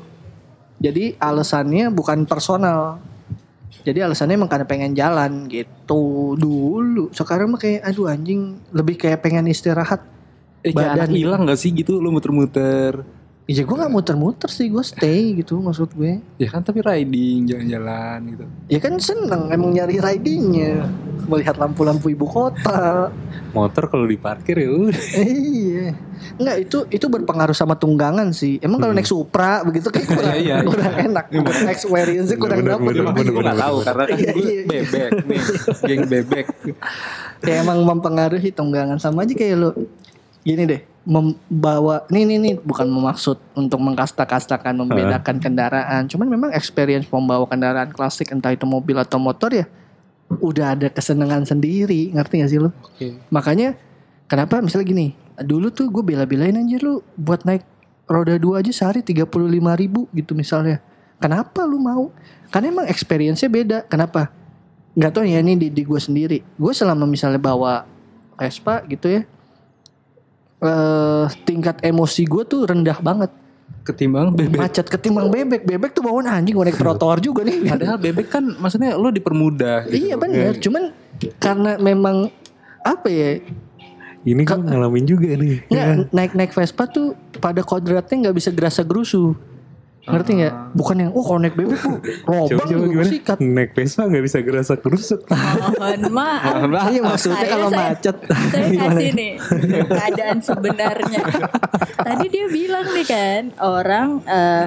[0.85, 3.01] jadi alasannya bukan personal
[3.85, 9.25] jadi alasannya emang karena pengen jalan gitu dulu sekarang mah kayak aduh anjing lebih kayak
[9.25, 10.05] pengen istirahat
[10.65, 11.09] eh badan.
[11.09, 13.05] hilang gak sih gitu lu muter-muter
[13.45, 16.17] Ya gue gak muter-muter sih, gue stay gitu maksud gue.
[16.41, 18.45] Ya kan tapi riding jalan-jalan gitu.
[18.73, 20.89] Ya kan seneng emang nyari ridingnya,
[21.27, 23.11] melihat lampu-lampu ibu kota.
[23.51, 24.99] Motor kalau diparkir ya udah.
[25.21, 25.95] iya,
[26.37, 28.59] enggak itu itu berpengaruh sama tunggangan sih.
[28.59, 30.67] Emang kalau naik Supra begitu kayak kurang, Iya, iya, iya.
[30.67, 32.83] kurang enak, kurang experience-nya kurang dapet.
[32.85, 34.63] bener, bener, gue gak tahu karena kan Iya, gue iya.
[34.67, 35.41] bebek nih,
[35.85, 36.47] geng bebek.
[37.45, 39.71] ya emang mempengaruhi tunggangan sama aja kayak lo
[40.41, 47.05] gini deh membawa nih nih nih bukan memaksud untuk mengkasta-kastakan membedakan kendaraan cuman memang experience
[47.09, 49.69] membawa kendaraan klasik entah itu mobil atau motor ya
[50.29, 53.21] udah ada kesenangan sendiri ngerti gak sih lo Oke.
[53.29, 53.77] makanya
[54.27, 54.59] kenapa?
[54.65, 55.07] Misalnya gini
[55.41, 57.67] dulu tuh gue bela-belain anjir lu buat naik
[58.07, 59.31] roda dua aja sehari 35
[59.81, 60.79] ribu gitu misalnya.
[61.19, 62.13] Kenapa lu mau?
[62.53, 63.79] Karena emang experience-nya beda.
[63.89, 64.29] Kenapa?
[64.93, 66.39] Nggak tahu ya ini di, di gue sendiri.
[66.55, 67.89] Gue selama misalnya bawa
[68.37, 69.23] Vespa gitu ya
[70.65, 73.29] eh tingkat emosi gue tuh rendah banget
[73.85, 74.57] Ketimbang bebek.
[74.65, 78.45] macet ketimbang bebek bebek tuh bawaan anjing gue naik trotoar juga nih Padahal bebek kan
[78.57, 79.85] maksudnya lo dipermudah.
[79.87, 80.09] Gitu.
[80.09, 80.83] iya benar cuman
[81.37, 82.33] karena memang
[82.81, 83.31] apa ya
[84.25, 85.69] Ini kan ngalamin juga nih.
[85.69, 87.13] Nggak, naik-naik Vespa tuh
[87.45, 89.37] pada kodratnya nggak bisa gerasa gerusu.
[90.05, 90.55] Ngerti nggak?
[90.73, 93.09] Bukan yang, oh kalau naik bebek tuh robang Coba-coba juga gimana?
[93.09, 93.39] sikat.
[93.41, 95.21] Naik Vespa gak bisa gerasa kerusuk.
[95.27, 96.55] Mohon maaf.
[96.87, 98.17] Iya maksudnya Saya- kalau saya- macet.
[98.45, 99.33] Saya kasih nih
[99.89, 101.23] keadaan sebenarnya.
[101.97, 104.65] Tadi dia bilang nih kan orang eh,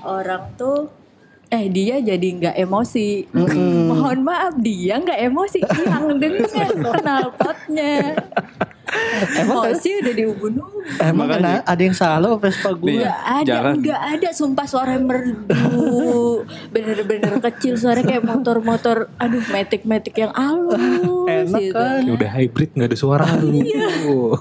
[0.00, 0.86] orang tuh
[1.48, 3.26] eh dia jadi nggak emosi.
[3.88, 8.14] Mohon maaf dia nggak emosi yang dengan knalpotnya.
[9.42, 10.84] Emosi udah di ubun-ubun.
[11.00, 13.02] Emang kena ada yang salah sama Vespa gue.
[13.02, 13.74] Nggak ada, jalan.
[13.82, 14.28] nggak ada.
[14.32, 15.64] Sumpah suara merdu,
[16.74, 19.10] bener-bener kecil suara kayak motor-motor.
[19.20, 20.80] Aduh, metik-metik yang halus.
[21.28, 21.74] Enak gitu.
[21.76, 22.00] kan?
[22.04, 23.24] Ya udah hybrid gak ada suara.
[24.08, 24.36] Oh.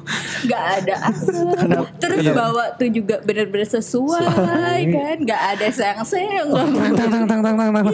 [0.48, 1.86] nggak ada asap.
[2.00, 6.48] Terus bawa tuh juga bener-bener sesuai kan, nggak ada sayang-sayang.
[6.96, 7.88] tang tang tang tang tang.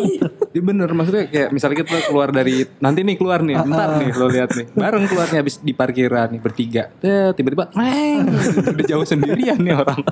[0.54, 4.28] Iya bener maksudnya kayak misalnya kita keluar dari nanti nih keluar nih, ntar nih lo
[4.30, 6.92] lihat nih, bareng keluarnya habis di parkiran nih bertiga,
[7.32, 10.04] tiba-tiba, udah jauh sendirian nih orang.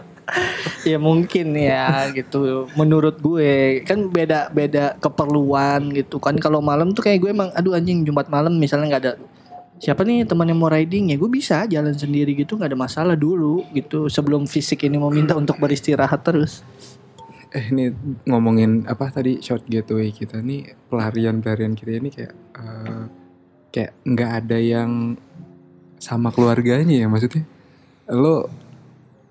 [0.87, 2.71] Ya mungkin ya gitu.
[2.79, 6.39] Menurut gue kan beda beda keperluan gitu kan.
[6.39, 9.13] Kalau malam tuh kayak gue emang aduh anjing Jumat malam misalnya nggak ada
[9.81, 13.17] siapa nih teman yang mau riding ya gue bisa jalan sendiri gitu nggak ada masalah
[13.17, 16.61] dulu gitu sebelum fisik ini meminta untuk beristirahat terus
[17.51, 17.91] Eh ini
[18.23, 23.03] ngomongin apa tadi short getaway kita nih pelarian pelarian kita ini kayak eh,
[23.75, 25.19] kayak nggak ada yang
[26.01, 27.45] sama keluarganya ya maksudnya?
[28.09, 28.49] Lo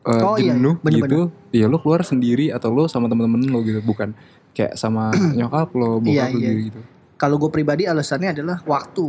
[0.07, 1.11] eh, Oh, iya, jenuh bener-bener.
[1.11, 4.15] gitu ya lo keluar sendiri atau lo sama temen-temen lo gitu bukan
[4.55, 6.51] kayak sama nyokap lo bokap Iya, lo iya.
[6.71, 6.81] gitu.
[7.19, 9.05] Kalau gue pribadi alasannya adalah waktu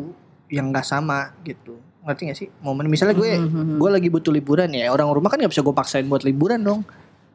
[0.50, 1.80] yang nggak sama gitu.
[2.02, 2.50] Ngerti gak sih?
[2.60, 3.30] Momen misalnya gue
[3.78, 6.82] gue lagi butuh liburan ya orang rumah kan nggak bisa gue paksain buat liburan dong.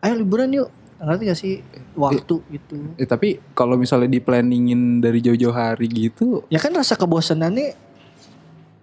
[0.02, 0.68] Ayo liburan yuk.
[0.98, 1.54] Ngerti gak sih?
[1.94, 2.76] Waktu gitu.
[2.98, 7.72] Eh, tapi kalau misalnya di planningin dari jauh-jauh hari gitu, ya kan rasa kebosanannya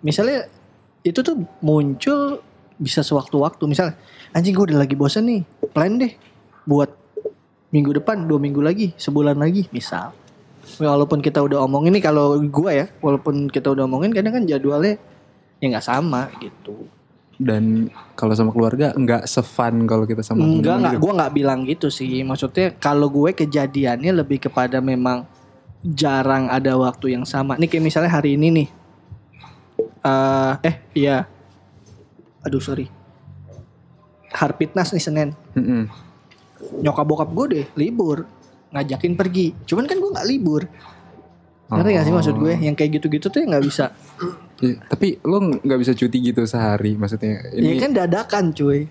[0.01, 0.49] misalnya
[1.03, 2.39] itu tuh muncul
[2.79, 3.63] bisa sewaktu-waktu.
[3.67, 3.99] Misalnya
[4.31, 5.41] anjing gue udah lagi bosan nih.
[5.75, 6.11] Plan deh
[6.63, 6.89] buat
[7.75, 10.15] minggu depan dua minggu lagi sebulan lagi misal.
[10.79, 14.95] Walaupun kita udah omongin nih kalau gue ya walaupun kita udah omongin kadang kan jadwalnya
[15.59, 16.87] ya nggak sama gitu.
[17.35, 21.03] Dan kalau sama keluarga nggak sefun kalau kita sama enggak nggak gitu.
[21.03, 22.23] gue nggak bilang gitu sih.
[22.23, 25.27] Maksudnya kalau gue kejadiannya lebih kepada memang
[25.83, 27.59] jarang ada waktu yang sama.
[27.59, 28.67] Nih kayak misalnya hari ini nih
[30.03, 31.25] eh eh iya.
[32.43, 32.87] Aduh sorry.
[34.33, 35.29] Harpitnas nih Senin.
[35.55, 35.85] Mm-mm.
[36.79, 38.23] nyokap bokap gue deh libur.
[38.71, 39.51] Ngajakin pergi.
[39.67, 40.63] Cuman kan gue nggak libur.
[41.73, 42.53] Ngerti gak sih maksud gue?
[42.59, 43.85] Yang kayak gitu-gitu tuh ya nggak bisa.
[44.63, 47.51] Iya, tapi lo nggak bisa cuti gitu sehari maksudnya?
[47.51, 48.87] Ini ini kan dadakan cuy.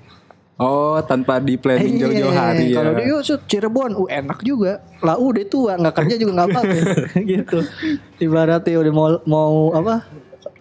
[0.61, 2.77] Oh tanpa di planning Iya, jauh-jauh hari ya.
[2.85, 4.85] Kalau dia yuk Cirebon, uh enak juga.
[5.01, 6.77] Lah udah tua, nggak kerja juga nggak apa-apa.
[7.33, 7.59] gitu.
[8.21, 10.07] Ibaratnya udah mau mau apa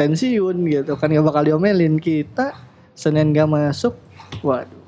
[0.01, 2.57] pensiun gitu kan nggak bakal diomelin kita.
[2.91, 3.95] Senin gak masuk,
[4.41, 4.81] waduh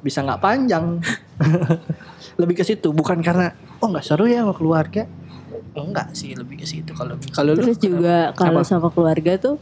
[0.00, 1.00] bisa nggak panjang.
[2.40, 5.04] lebih ke situ, bukan karena oh nggak seru ya sama keluarga.
[5.72, 9.56] Enggak sih, lebih ke situ kalau kalau lu Terus juga kalau sama keluarga tuh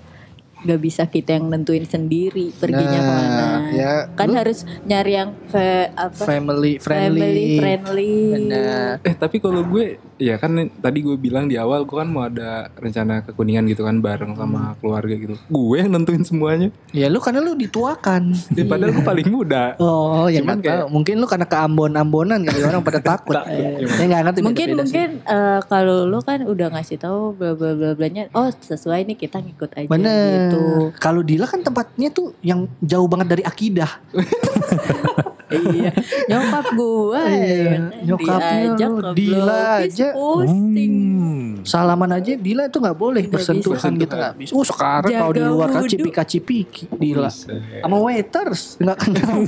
[0.62, 3.46] nggak bisa kita yang nentuin sendiri perginya Nah, ke mana.
[3.74, 7.18] ya, kan lu- harus nyari yang fe, apa family friendly.
[7.18, 8.14] family friendly.
[8.38, 8.92] Benar.
[9.03, 12.70] eh tapi kalau gue ya kan tadi gue bilang di awal gue kan mau ada
[12.74, 14.38] rencana ke kuningan gitu kan bareng Hmm.
[14.38, 18.30] sama keluarga gitu gue yang nentuin semuanya Ya lu karena lu dituakan.
[18.50, 20.88] ya, padahal gue paling muda Oh, ya Cuman nggak tahu.
[20.92, 23.34] Mungkin lu karena keambon-ambonan gitu orang pada takut.
[23.34, 24.40] ya nggak ngerti.
[24.40, 24.94] mungkin beda-beda sih.
[24.94, 29.16] mungkin eh, kalau lo kan udah ngasih tahu bla bla bla blanya oh sesuai nih
[29.18, 30.30] kita ngikut aja Bener.
[30.46, 30.62] gitu
[30.96, 33.90] Kalau Dila kan tempatnya tuh yang jauh banget dari akidah.
[35.72, 35.90] iya
[36.26, 37.70] nyokap gue Iya,
[38.03, 40.07] nyokapnya diajak ke Dila aja.
[40.12, 41.48] pusing Hmm.
[41.62, 44.00] Salaman aja Dila itu nggak boleh bersentuhan bisa.
[44.00, 44.50] gitu nggak bisa.
[44.53, 49.36] Oh sekarang Jaga kalau di luar kan cipika cipiki Dila sama waiters nggak kenal.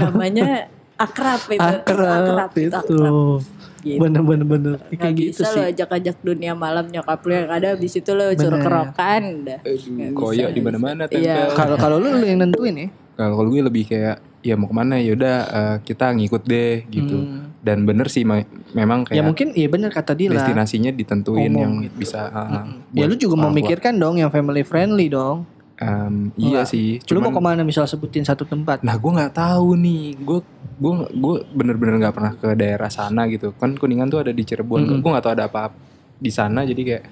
[0.00, 0.48] Namanya
[0.96, 2.74] akrab itu akrab itu, itu.
[2.74, 3.40] akrab.
[3.80, 3.96] Gitu.
[3.96, 5.62] Bener bener bener Nggak kayak gitu bisa lo sih.
[5.72, 9.58] ajak-ajak dunia malam nyokap lu yang ada habis itu lo suruh kerokan dah.
[9.64, 11.08] Nggak koyok di mana-mana Iya.
[11.08, 11.48] tempel.
[11.56, 12.86] Kalau kalau lu lu yang nentuin ya.
[13.20, 16.88] Kalau kalau gue lebih kayak ya mau ke mana ya udah eh, kita ngikut deh
[16.88, 17.16] gitu.
[17.20, 17.52] Hmm.
[17.60, 20.32] Dan bener sih me- memang Ya kayak mungkin iya bener kata Dila.
[20.34, 21.96] destinasinya ditentuin Umum yang gitu.
[22.00, 22.24] bisa.
[22.26, 23.48] uh, Ya lu juga orang tua.
[23.52, 25.44] memikirkan dong yang family friendly dong.
[25.76, 26.64] Em, iya Enggak.
[26.66, 27.00] sih.
[27.02, 28.80] lu mau Cuman, ke mana misal sebutin satu tempat?
[28.80, 30.16] nah gue nggak tahu nih.
[30.18, 30.40] Gue
[30.76, 33.52] gue gue bener-bener nggak pernah ke daerah sana gitu.
[33.54, 34.80] Kan kuningan tuh ada di Cirebon.
[34.82, 35.00] Mm-mm.
[35.00, 35.68] Gue nggak tahu ada apa
[36.16, 36.64] di sana.
[36.64, 37.04] Jadi kayak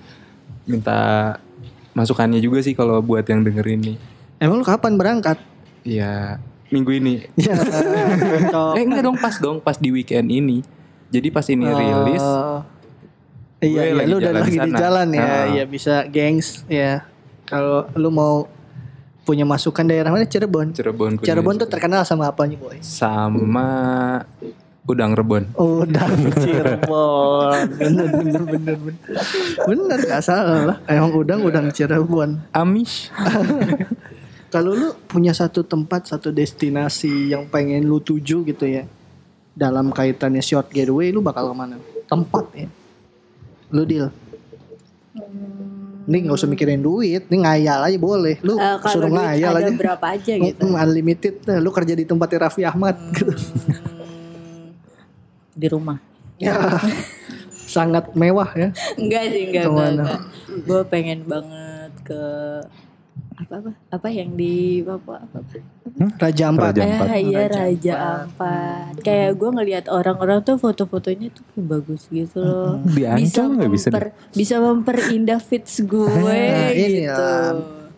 [0.65, 0.99] minta
[1.93, 3.97] masukannya juga sih kalau buat yang dengerin nih.
[4.39, 5.37] Emang lu kapan berangkat?
[5.87, 7.25] Ya minggu ini.
[7.37, 8.73] Ya, cocok.
[8.79, 10.61] Eh enggak dong pas dong pas di weekend ini.
[11.09, 12.61] Jadi pas ini rilis Oh.
[13.59, 15.25] Iya, iya lu udah lagi di jalan ya.
[15.27, 15.45] Ah.
[15.51, 17.03] Iya bisa gengs ya.
[17.43, 18.47] Kalau lu mau
[19.27, 20.73] punya masukan daerah mana Cirebon.
[20.73, 21.19] Cirebon.
[21.21, 22.79] Cirebon tuh terkenal sama apanya, Boy?
[22.81, 24.25] sama
[24.89, 25.45] udang rebon.
[25.59, 26.09] Udah
[26.45, 27.67] Cirebon.
[27.77, 29.17] Bener bener bener bener.
[29.69, 30.81] Bener gak salah.
[30.89, 32.41] Emang udang udang Cirebon.
[32.55, 33.11] Amish.
[34.49, 38.89] Kalau lu punya satu tempat, satu destinasi yang pengen lu tuju gitu ya.
[39.53, 41.77] Dalam kaitannya short getaway lu bakal ke mana?
[42.09, 42.69] Tempat ya.
[43.69, 44.09] Lu deal.
[46.09, 48.41] Ini nggak usah mikirin duit, ini ngayal aja boleh.
[48.41, 49.77] Lu kalau suruh ngayal ada aja.
[49.77, 50.65] berapa aja gitu.
[50.65, 51.35] Mm, unlimited.
[51.45, 53.29] Nah, lu kerja di tempatnya Raffi Ahmad gitu.
[53.37, 54.73] Hmm,
[55.53, 56.01] di rumah.
[56.41, 56.81] Ya.
[57.69, 58.73] Sangat mewah ya.
[58.97, 60.21] Enggak sih, enggak, enggak, enggak.
[60.65, 62.23] Gue pengen banget ke
[63.39, 65.55] apa apa apa yang di Papua apa, apa?
[66.19, 66.73] Raja Ampat.
[66.75, 67.07] Raja Ampat.
[67.15, 68.19] Eh, iya Raja Raja Ampat.
[68.27, 68.93] Ampat.
[69.07, 72.83] Kayak gue ngelihat orang-orang tuh foto-fotonya tuh kayak bagus gitu loh.
[73.15, 73.95] Bisa nggak bisa deh.
[73.95, 76.89] memper, bisa memperindah fits gue Ah, iya.
[76.91, 77.27] gitu.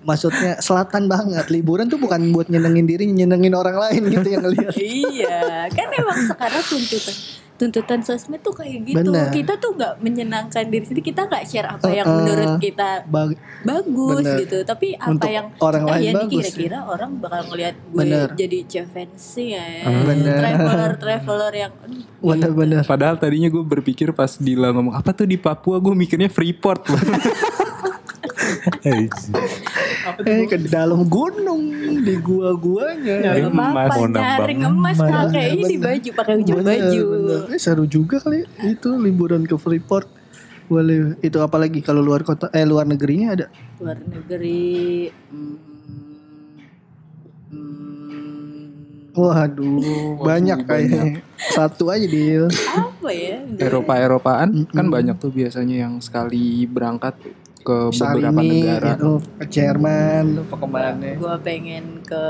[0.00, 1.48] Maksudnya selatan banget.
[1.52, 4.72] Liburan tuh bukan buat nyenengin diri, nyenengin orang lain gitu yang ngeliat.
[5.08, 7.16] iya, kan emang sekarang tuntutan
[7.60, 9.04] tuntutan sosmed tuh kayak gitu.
[9.04, 9.28] Bener.
[9.28, 11.04] Kita tuh nggak menyenangkan diri sendiri.
[11.04, 12.18] Kita nggak share apa yang Uh-uh.
[12.18, 14.38] menurut kita Bag- bagus Bener.
[14.40, 14.58] gitu.
[14.64, 16.32] Tapi apa Untuk yang orang lain ya bagus.
[16.32, 18.28] kira-kira orang bakal ngelihat gue Bener.
[18.32, 19.64] jadi fancy ya.
[19.84, 20.40] Bener.
[20.40, 22.82] Traveler traveler yang aduh, Bener-bener.
[22.82, 26.88] Padahal tadinya gue berpikir pas Dila ngomong apa tuh di Papua gue mikirnya Freeport.
[30.24, 31.62] Eh ke dalam gunung
[32.04, 33.16] di gua-guanya.
[33.32, 35.84] Nyari emas, nyari emas pakai ini Bener.
[35.86, 37.00] baju, pakai ujung baju.
[37.08, 37.40] bener.
[37.56, 40.08] Eh, seru juga kali itu liburan ke Freeport.
[40.70, 41.18] Boleh.
[41.24, 43.46] Itu apalagi kalau luar kota eh luar negerinya ada.
[43.82, 45.10] Luar negeri.
[45.10, 45.56] hmm,
[47.50, 47.90] hmm,
[49.10, 51.02] Waduh, banyak kayaknya.
[51.50, 52.46] Satu aja deal.
[52.70, 53.42] apa ya?
[53.58, 57.18] Eropa-Eropaan kan banyak tuh biasanya yang sekali berangkat
[57.60, 58.88] ke beberapa Salini negara.
[58.96, 61.08] gitu, ke Jerman, apa ke mana?
[61.16, 62.24] Gue pengen ke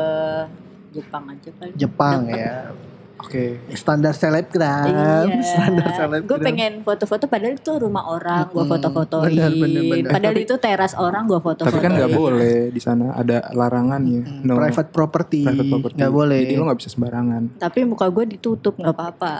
[0.90, 1.72] Jepang aja kali.
[1.78, 2.74] Jepang ya.
[3.20, 3.44] Oke.
[3.72, 4.86] Standar selebgram.
[4.86, 5.12] Iya.
[5.50, 6.26] Standar selebgram.
[6.26, 8.72] Gue pengen foto-foto padahal itu rumah orang gue Mm-mm.
[8.72, 9.28] foto-fotoin.
[9.28, 10.10] Bener, bener, bener.
[10.10, 11.70] Padahal Tapi- itu teras orang gue foto-fotoin.
[11.70, 14.42] Tapi kan nggak boleh di sana ada larangannya.
[14.42, 14.56] No.
[14.56, 15.42] private property.
[15.42, 15.96] Private property.
[15.96, 16.38] Nggak boleh.
[16.40, 17.42] Jadi lo nggak bisa sembarangan.
[17.56, 19.32] Tapi muka gue ditutup nggak apa-apa.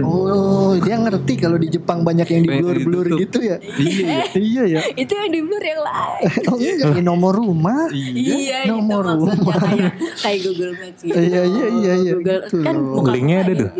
[0.00, 3.56] Oh, dia ngerti kalau di Jepang banyak yang di blur-blur gitu ya.
[3.58, 4.18] Iya.
[4.34, 4.80] iya ya.
[4.94, 6.26] itu yang di blur yang lain.
[6.48, 7.92] Oh ini nomor rumah.
[7.92, 9.56] iya, Nomor itu maksudnya rumah.
[9.60, 11.14] kayak kayak Google Maps gitu.
[11.14, 12.94] Iya, iya, iya, iya, Google gitu kan loh.
[13.00, 13.70] Muka Linknya ada tuh.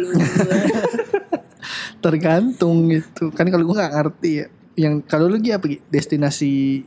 [2.05, 3.25] Tergantung gitu.
[3.35, 4.47] Kan kalau gue nggak ngerti ya.
[4.79, 5.67] Yang kalau lu apa?
[5.91, 6.87] Destinasi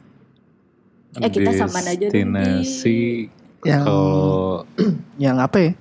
[1.20, 2.08] Eh, kita samaan aja.
[2.08, 3.28] Destinasi
[3.68, 4.64] yang kalau
[5.28, 5.72] yang apa ya?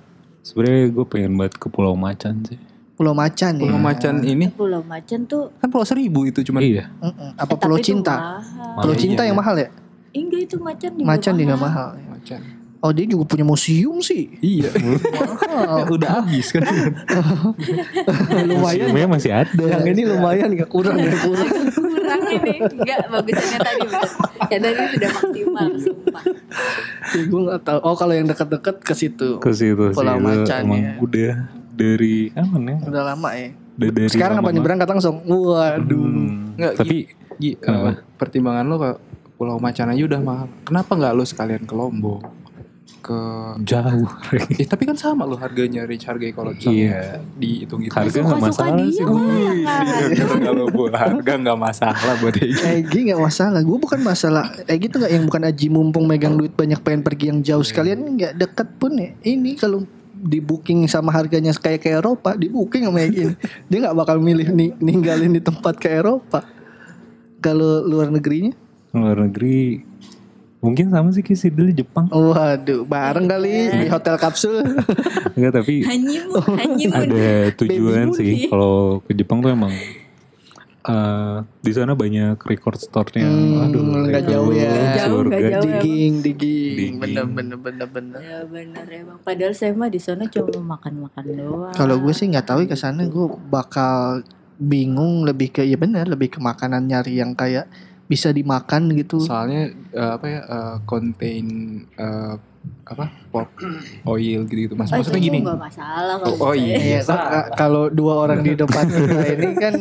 [0.41, 2.59] sebenarnya gue pengen banget ke Pulau Macan sih.
[2.99, 3.63] Pulau Macan ya.
[3.63, 6.91] Pulau Macan ini Pulau Macan tuh kan Pulau Seribu itu cuma Iya.
[6.99, 7.39] Mm-mm.
[7.39, 8.43] Apa eh, Pulau Cinta?
[8.75, 9.31] Pulau Iya, Cinta iya.
[9.31, 9.69] yang mahal ya?
[10.11, 11.89] Enggak itu Macan juga Macan juga mahal.
[11.95, 12.11] mahal.
[12.11, 12.41] Macan.
[12.81, 14.25] Oh dia juga punya museum sih.
[14.41, 14.73] Iya.
[15.93, 16.65] Udah habis kan.
[18.49, 18.89] lumayan.
[18.89, 19.63] Museumnya masih ada.
[19.77, 21.49] Yang ini lumayan nggak kurang ya kurang.
[22.01, 23.81] Kurang ini enggak bagusnya tadi.
[24.51, 26.23] Yang tadi sudah maksimal sumpah.
[27.15, 27.79] ya, gue nggak tahu.
[27.85, 29.39] Oh kalau yang dekat-dekat ke situ.
[29.39, 29.85] ke situ.
[29.95, 30.97] Pulau Macan, ya.
[30.99, 31.31] udah
[31.71, 32.77] dari kapan ya?
[32.83, 33.55] Udah lama ya.
[33.79, 35.15] Udah dari Sekarang apa lama nih berangkat langsung?
[35.23, 36.03] Waduh.
[36.03, 36.97] Hmm, Nggak, tapi
[37.39, 37.87] Gi, Kenapa?
[37.87, 38.89] eh, pertimbangan lo ke
[39.39, 40.47] Pulau Macan aja udah mahal.
[40.67, 42.40] Kenapa nggak lo sekalian ke Lombok?
[43.01, 43.19] Ke
[43.65, 44.07] Jauh.
[44.61, 47.19] Eh, tapi kan sama loh harganya range harga kalau sama Iya.
[47.35, 47.91] dihitung gitu.
[47.97, 49.03] Harga nggak masalah dia sih.
[49.03, 50.39] mah.
[50.39, 52.61] kalau buat harga nggak masalah buat Egi.
[52.61, 53.59] Egi nggak masalah.
[53.65, 54.45] Gue bukan masalah.
[54.69, 58.15] Egi tuh nggak yang bukan Aji mumpung megang duit banyak pengen pergi yang jauh sekalian
[58.15, 59.09] nggak deket pun ya.
[59.25, 59.83] Ini kalau
[60.21, 63.33] di booking sama harganya kayak ke Eropa, di booking sama Egi.
[63.65, 66.45] Dia nggak bakal milih nih, ninggalin di tempat ke Eropa.
[67.41, 68.53] Kalau luar negerinya,
[68.91, 69.81] Luar negeri
[70.61, 72.05] mungkin sama sih kayak si dulu Jepang.
[72.07, 74.61] waduh, bareng kali di hotel kapsul.
[75.35, 76.93] Enggak tapi hanyimun.
[76.93, 79.73] ada tujuan sih kalau ke Jepang tuh emang
[80.81, 83.21] eh di sana banyak record store-nya.
[83.21, 84.65] Hmm, Aduh, nggak jauh ya.
[84.65, 85.29] Nggak jauh, surga.
[85.29, 85.63] nggak jauh.
[85.63, 86.93] digging, digging, Digging.
[86.97, 88.19] bener bener bener bener.
[88.19, 89.17] Ya bener emang.
[89.21, 91.73] Padahal saya mah di sana cuma makan-makan doang.
[91.73, 94.25] Kalau gue sih nggak tahu ya ke sana gue bakal
[94.57, 97.65] bingung lebih ke ya benar lebih ke makanan nyari yang kayak
[98.11, 99.17] bisa dimakan gitu.
[99.17, 101.45] Soalnya eh, apa ya eh, contain
[101.89, 102.33] eh,
[102.83, 103.55] apa pork
[104.05, 104.91] oil gitu gitu mas.
[104.91, 105.39] Oh, Maksudnya gini.
[105.41, 106.61] masalah kalau Oh, oh, saya.
[106.61, 106.75] iya.
[106.77, 109.75] Iya, ka- kalau dua orang di depan kita ini kan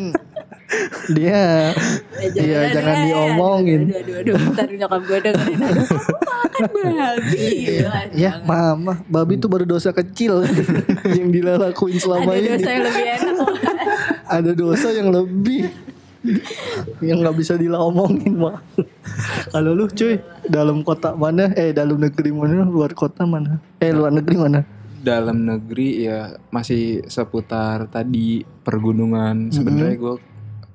[1.11, 1.75] dia
[2.21, 3.81] Eh, Iya, aduh, jangan eh, diomongin.
[3.91, 4.37] Aduh,
[4.71, 5.59] nyokap gue dengerin.
[5.59, 7.49] Makan babi.
[7.83, 8.77] Wah, ya jangan.
[8.77, 10.45] mama babi itu baru dosa kecil
[11.17, 12.49] yang dia lakuin selama Ada ini.
[12.55, 13.49] dosa yang lebih enak.
[14.31, 15.61] Ada dosa yang lebih
[17.07, 18.61] yang nggak bisa diomongin mah.
[19.53, 21.53] Kalau lu cuy dalam kota mana?
[21.57, 22.67] Eh dalam negeri mana?
[22.67, 23.59] Luar kota mana?
[23.81, 24.61] Eh luar negeri mana?
[25.01, 30.15] dalam negeri ya masih seputar tadi pergunungan sebenarnya gue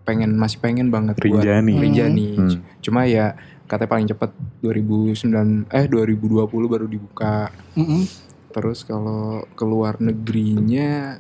[0.02, 1.74] pengen masih pengen banget buat Rinjani.
[1.78, 2.28] Rinjani.
[2.38, 2.58] Hmm.
[2.82, 4.30] Cuma ya katanya paling cepat
[4.62, 7.50] 2009 eh 2020 baru dibuka.
[7.74, 8.06] Mm-mm.
[8.54, 11.18] Terus kalau keluar negerinya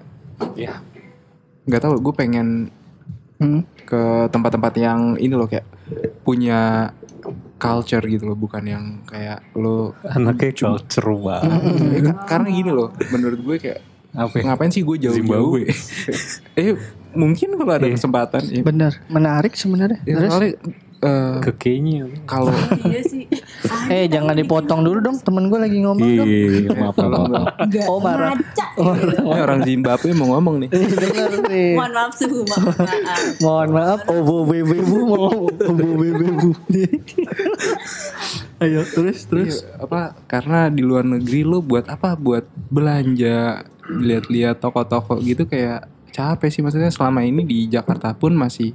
[0.54, 0.82] ya
[1.66, 2.70] nggak tahu gue pengen
[3.36, 3.68] Hmm.
[3.82, 5.68] ke tempat-tempat yang ini loh kayak
[6.22, 6.90] punya
[7.56, 11.62] culture gitu loh bukan yang kayak lo Anaknya culture banget.
[11.92, 13.80] Ya, ka- karena gini loh menurut gue kayak
[14.12, 14.44] Apa ya?
[14.46, 15.60] ngapain sih gue jauh-jauh
[16.56, 16.72] eh
[17.12, 17.94] mungkin kalau ada Iya.
[17.94, 20.00] kesempatan ya, Bener, menarik sebenarnya.
[20.02, 20.56] ya soalnya
[21.06, 22.10] eh, Kenya.
[22.26, 22.52] kalau
[22.92, 23.24] Iya sih.
[23.86, 26.30] Eh jangan dipotong dulu dong, temen gue lagi ngomong dong.
[26.30, 27.48] Iya, maaf, maaf, maaf.
[27.86, 28.34] Oh marah.
[28.34, 28.66] Ngaca.
[29.30, 30.70] ini orang Zimbabwe mau ngomong nih.
[31.78, 33.22] Mohon maaf suhu, mohon maaf.
[33.42, 36.50] Mohon maaf, obo bebebu mau obo bebebu.
[38.62, 39.56] Ayo terus terus.
[39.62, 45.86] Iya, apa karena di luar negeri lo buat apa buat belanja lihat-lihat toko-toko gitu kayak
[46.16, 48.72] capek sih maksudnya selama ini di Jakarta pun masih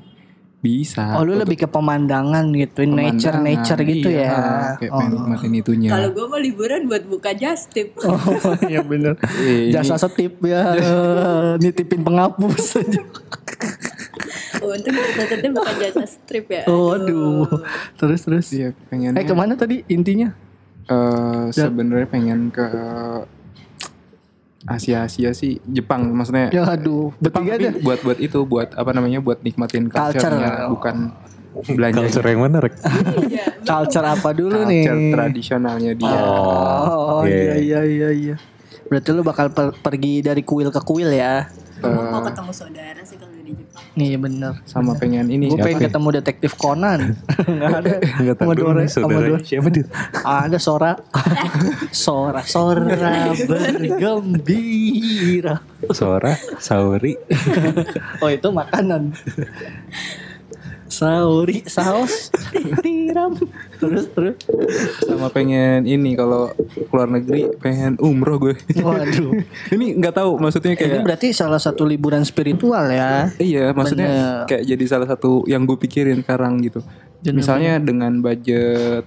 [0.60, 3.42] bisa Oh lu untuk lebih ke pemandangan gitu, nature pemandangan.
[3.42, 4.36] nature gitu Iya, ya.
[4.76, 4.98] kayak Oh.
[4.98, 7.96] pengen nikmatin itunya Kalau gue mau liburan buat buka just tip.
[8.02, 8.20] Oh
[8.64, 9.16] iya bener.
[9.40, 10.76] Ini- Jasa setip ya,
[11.62, 13.00] nitipin penghapus aja.
[14.60, 16.62] Untung kita bukan jasa strip ya.
[16.66, 17.48] Oh aduh.
[17.96, 18.46] Terus terus.
[18.52, 20.28] Iya, pengen Eh ke mana tadi intinya?
[20.84, 22.66] Eh, sebenarnya pengen ke
[24.70, 27.70] Asia Asia sih Jepang maksudnya Ya aduh, Jepang tapi aja.
[27.76, 30.14] buat buat itu buat apa namanya buat nikmatin Culture.
[30.14, 30.96] culture-nya bukan
[31.68, 32.74] belanja Culture yang mana, Rek?
[33.26, 33.44] Iya.
[33.68, 34.84] Culture apa dulu nih?
[34.84, 37.34] culture tradisionalnya dia Oh, Iya.
[37.34, 38.36] iya iya iya iya.
[38.86, 41.50] Berarti lu bakal per- pergi dari kuil ke kuil ya?
[41.76, 42.99] Gua mau ketemu saudara
[43.98, 44.62] Iya bener.
[44.70, 45.90] sama pengen ini Gue pengen ya?
[45.90, 47.18] ketemu detektif Conan.
[47.58, 47.94] Nggak ada.
[48.38, 49.38] Tahu sama saudaranya Dora.
[49.42, 49.84] siapa dia?
[50.22, 50.92] Ada Sora.
[51.90, 55.58] Sora, Sora bergembira.
[55.90, 57.18] Sora, Sauri.
[58.22, 59.16] Oh itu makanan.
[60.90, 62.34] Sauri, saus,
[62.82, 63.38] tiram.
[63.78, 64.36] Terus terus.
[65.06, 66.50] sama pengen ini kalau
[66.90, 69.32] keluar negeri pengen umroh gue Waduh.
[69.74, 73.30] ini nggak tahu maksudnya Ini kayak berarti salah satu liburan spiritual ya.
[73.40, 74.46] iya maksudnya Bener.
[74.50, 76.84] kayak jadi salah satu yang gue pikirin sekarang gitu
[77.24, 79.06] Bener, misalnya dengan budget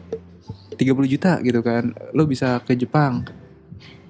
[0.79, 3.27] 30 juta gitu kan lo bisa ke Jepang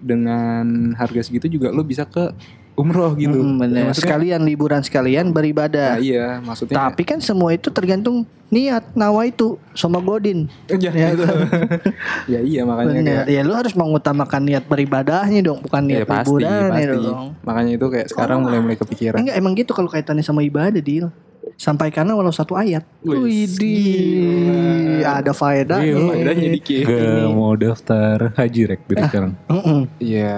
[0.03, 2.31] dengan harga segitu juga lo bisa ke
[2.73, 3.77] umroh gitu Hmm, bener.
[3.77, 5.95] Ya, maksudnya- Sekalian liburan sekalian beribadah.
[5.95, 10.45] Nah, iya maksudnya Tapi kan semua itu tergantung niat nawa itu sama Godin.
[10.67, 11.09] ya, Ya,
[12.27, 13.05] ya iya makanya Bener.
[13.19, 17.27] kayak Ya lu harus mengutamakan niat beribadahnya dong, bukan ya niat pasti liburan pasti dong.
[17.41, 21.09] makanya itu kayak sekarang mulai mulai kepikiran Enggak emang gitu kalau kaitannya sama ibadah, Dil.
[21.55, 22.81] Sampaikanlah walau satu ayat.
[23.83, 25.85] Widih, ada faedahnya.
[25.85, 29.31] Iya, faedahnya dikit Gak mau daftar haji, Rek, dari sekarang.
[29.47, 29.81] Heeh.
[29.99, 30.33] Iya.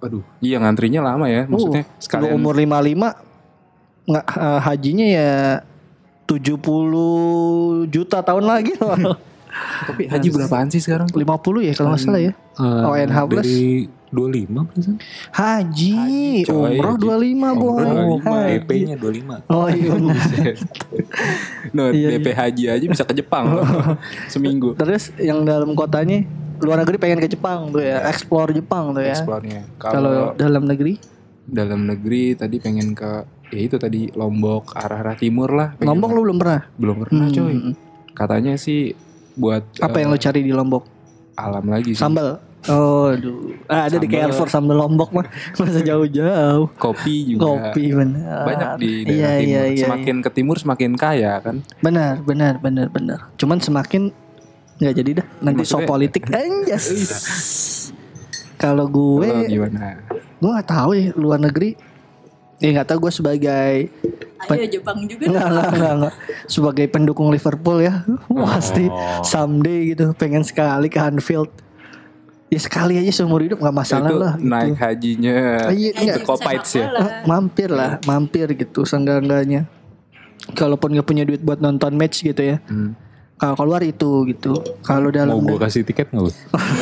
[0.00, 1.44] Aduh, iya ngantrinya lama ya.
[1.44, 5.32] Maksudnya Uh, sekalian umur 55 nggak eh, hajinya ya
[6.26, 9.16] 70 juta tahun lagi loh.
[9.90, 11.10] Tapi haji berapaan sih sekarang?
[11.10, 12.32] 50 ya kalau nggak salah ya.
[12.34, 13.44] Eh, ONH plus.
[13.44, 14.94] Dari 25 persen.
[15.30, 16.74] Haji, coy.
[16.74, 17.84] umroh 25 boy.
[17.86, 18.58] Oh, Haji.
[18.58, 19.46] DP-nya 25.
[19.48, 19.94] Oh iya.
[21.70, 23.66] No, Iya, DP haji aja bisa ke Jepang loh.
[24.32, 24.74] seminggu.
[24.74, 26.26] Terus yang dalam kotanya
[26.58, 29.14] luar negeri pengen ke Jepang tuh ya, explore Jepang tuh ya.
[29.14, 29.62] Explore-nya.
[29.76, 30.98] Kalau dalam negeri,
[31.42, 33.10] dalam negeri tadi pengen ke
[33.50, 35.78] ya itu tadi Lombok arah-arah timur lah.
[35.78, 36.60] Lombok lu belum pernah?
[36.74, 37.34] belum pernah Hmm.
[37.34, 37.54] coy.
[38.10, 38.92] Katanya sih
[39.32, 40.84] buat Apa eh, yang lu cari di Lombok?
[41.32, 42.02] alam lagi sih.
[42.02, 42.36] Sambal.
[42.66, 43.56] Oh, aduh.
[43.64, 44.20] Ah, ada di Sambal.
[44.20, 45.24] Carrefour sambal Lombok mah.
[45.58, 46.68] Masa jauh-jauh.
[46.74, 47.40] Kopi juga.
[47.46, 48.44] Kopi benar.
[48.44, 49.48] Banyak di Iya, daerah timur.
[49.48, 51.56] iya, iya, semakin ke timur semakin kaya kan.
[51.78, 53.32] Benar, benar, benar, benar.
[53.34, 54.12] Cuman semakin
[54.76, 55.26] nggak jadi dah.
[55.40, 56.22] Nanti so Maksudnya- politik.
[56.36, 56.86] Anjas.
[58.54, 60.04] Kalau gue, gimana?
[60.36, 61.76] gue nggak tahu ya luar negeri.
[62.60, 63.88] Ya nggak tahu gue sebagai
[64.42, 66.14] Ayo Jepang juga Enggak, enggak, enggak, enggak.
[66.44, 69.20] Sebagai pendukung Liverpool ya, pasti Oh.
[69.20, 71.48] someday gitu pengen sekali ke Anfield.
[72.50, 74.34] Ya sekali aja seumur hidup nggak masalah itu lah.
[74.34, 74.42] Gitu.
[74.44, 75.34] naik hajinya
[75.70, 76.86] Iya, Haji bisa Kopites ya?
[77.22, 79.70] mampir lah, mampir gitu seenggak-enggaknya.
[80.50, 82.58] Kalaupun nggak punya duit buat nonton match gitu ya.
[82.66, 82.98] Hmm.
[83.36, 84.52] Kalau keluar itu gitu.
[84.82, 86.32] Kalau dalam Mau gue kasih tiket nggak lu?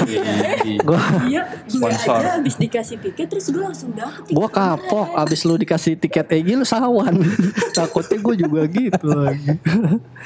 [0.89, 2.19] gua Iya, gue Sponsor.
[2.19, 6.57] aja habis dikasih tiket terus gue langsung dapet gua kapok abis lu dikasih tiket Egi
[6.57, 7.15] lu sawan
[7.77, 9.55] takutnya gue juga gitu lagi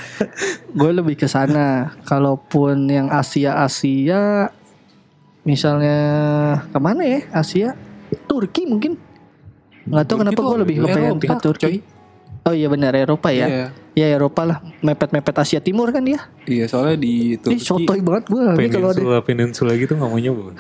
[0.79, 4.49] gue lebih ke sana kalaupun yang Asia Asia
[5.43, 5.97] misalnya
[6.71, 7.21] ke mana ya?
[7.35, 7.75] Asia?
[8.29, 8.97] Turki mungkin?
[9.89, 11.65] Nggak tahu kenapa gue lebih Eropa, kepengen ke Turki.
[11.67, 11.77] coy.
[12.43, 13.47] oh iya benar Eropa ya?
[13.47, 13.67] Iya.
[13.93, 14.59] ya Eropa lah.
[14.79, 18.89] Mepet-mepet Asia Timur kan ya Iya, soalnya di Ih Turki sotoy banget gue ini kalau
[18.91, 18.99] ada.
[18.99, 20.55] Peninsula peninsula gitu nggak mau nyoba.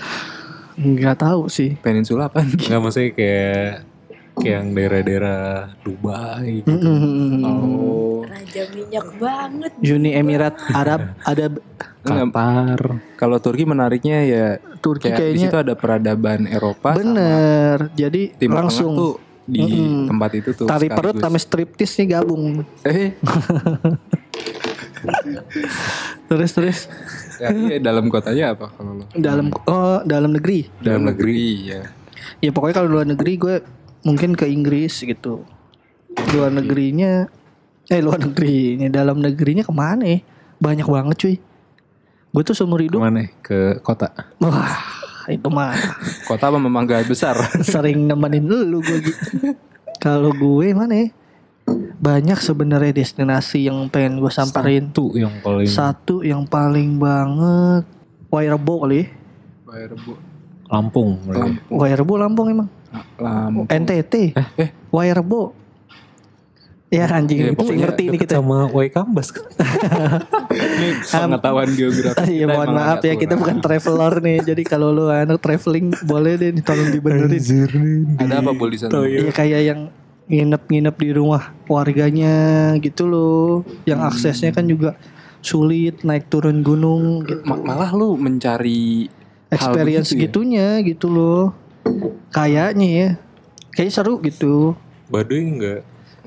[0.72, 1.76] nggak tahu sih.
[1.78, 2.42] Peninsula apa?
[2.42, 3.91] Nggak maksudnya kayak
[4.40, 5.40] yang daerah-daerah
[5.80, 6.64] Dubai.
[6.64, 6.72] gitu.
[6.72, 7.44] Mm-mm.
[7.44, 11.46] Oh, raja minyak banget Uni Emirat Arab ada
[12.00, 12.80] Qatar.
[13.14, 14.46] kalau Turki menariknya ya
[14.80, 19.60] Turki kayak di kayaknya situ ada peradaban Eropa sama Bener, jadi Timur langsung tuh di
[19.60, 20.06] Mm-mm.
[20.08, 20.66] tempat itu tuh.
[20.66, 22.62] tari perut sama striptis nih gabung.
[22.82, 23.12] Eh,
[26.28, 26.78] Terus terus
[27.36, 29.04] ya, iya, dalam kotanya apa kalau lo?
[29.12, 30.70] dalam oh dalam negeri.
[30.78, 31.82] Dalam negeri ya.
[32.38, 33.56] Ya pokoknya kalau luar negeri gue
[34.02, 35.46] mungkin ke Inggris gitu.
[36.34, 37.26] Luar negerinya
[37.90, 40.18] eh luar negerinya dalam negerinya ke mana ya?
[40.62, 41.36] Banyak banget cuy.
[42.32, 43.22] Gue tuh seumur hidup Ke mana?
[43.42, 44.08] Ke kota.
[44.40, 44.78] wah
[45.30, 45.76] itu mah
[46.26, 47.38] Kota apa memangga besar?
[47.72, 49.54] sering nemenin lu gue gitu.
[50.02, 51.08] Kalau gue mana ya?
[52.02, 54.90] Banyak sebenarnya destinasi yang pengen gue samperin.
[54.90, 57.86] Tuh yang paling Satu yang paling banget
[58.32, 59.06] Wairebo kali ya.
[59.92, 60.16] Bu.
[60.72, 61.20] Lampung.
[61.28, 61.50] berarti.
[61.68, 62.68] Wairebo Lampung emang
[63.16, 63.66] Lampung.
[63.66, 64.14] NTT
[64.58, 64.70] eh.
[64.88, 65.56] Wairebo
[66.92, 69.48] Ya anjing Ya, itu ngerti nih Deket kita sama Waikambas kan?
[70.52, 72.36] Ini pengetahuan geografi.
[72.36, 76.52] Iya mohon maaf ya kita bukan traveler nih Jadi kalau lu anak traveling boleh deh
[76.60, 77.40] tolong dibenerin
[78.20, 79.08] Ada apa boleh di sana?
[79.08, 79.80] Iya kayak yang
[80.28, 82.34] nginep-nginep di rumah warganya
[82.76, 84.92] gitu loh Yang aksesnya kan juga
[85.40, 89.08] sulit naik turun gunung gitu Ma- malah lu mencari
[89.48, 90.28] Experience begitu ya?
[90.28, 91.56] gitunya gitu loh
[92.32, 93.08] Kayaknya ya
[93.72, 94.76] Kayaknya seru gitu
[95.12, 95.80] Baduy enggak?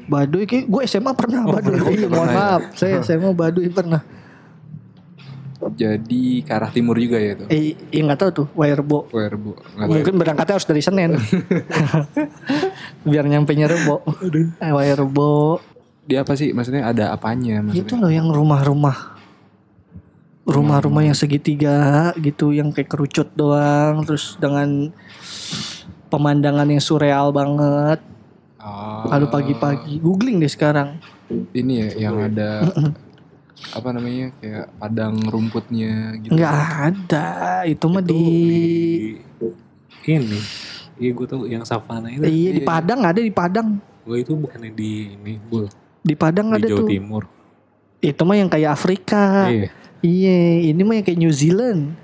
[0.05, 1.81] Baduy kayak gue SMA pernah Baduy.
[1.97, 2.37] Iya, mohon pernah ya?
[2.37, 2.61] maaf.
[2.77, 4.01] Saya SMA Baduy pernah.
[5.73, 7.47] Jadi ke arah timur juga ya tuh.
[7.49, 8.47] Eh, ya nggak tahu tuh.
[8.53, 9.89] Nggak tahu.
[9.89, 11.17] Mungkin berangkatnya harus dari Senin.
[13.09, 14.05] Biar nyampe nya Rebo.
[14.61, 15.57] Eh, Wairebo.
[16.05, 16.53] Dia apa sih?
[16.53, 17.65] Maksudnya ada apanya?
[17.65, 17.81] Maksudnya?
[17.81, 19.14] Itu loh yang rumah-rumah.
[20.45, 24.93] Rumah-rumah yang segitiga gitu yang kayak kerucut doang terus dengan
[26.13, 27.99] pemandangan yang surreal banget.
[28.61, 31.01] Oh, Lalu pagi-pagi googling deh sekarang.
[31.29, 32.69] Ini ya yang ada
[33.73, 36.37] apa namanya kayak padang rumputnya gitu.
[36.37, 36.57] Nggak
[36.93, 37.27] ada.
[37.65, 38.23] Itu mah di
[40.05, 40.39] Ini.
[40.95, 42.23] Iya gue tuh yang savana itu.
[42.23, 43.81] Iya di Padang ada di Padang.
[44.05, 45.67] Gue itu bukannya di ini, Bul.
[46.05, 46.87] Di Padang Di ada Jawa tuh.
[46.87, 47.23] Timur.
[47.99, 49.49] Itu mah yang kayak Afrika.
[49.49, 49.69] Iya.
[50.03, 51.95] Iya, ini mah yang kayak New Zealand.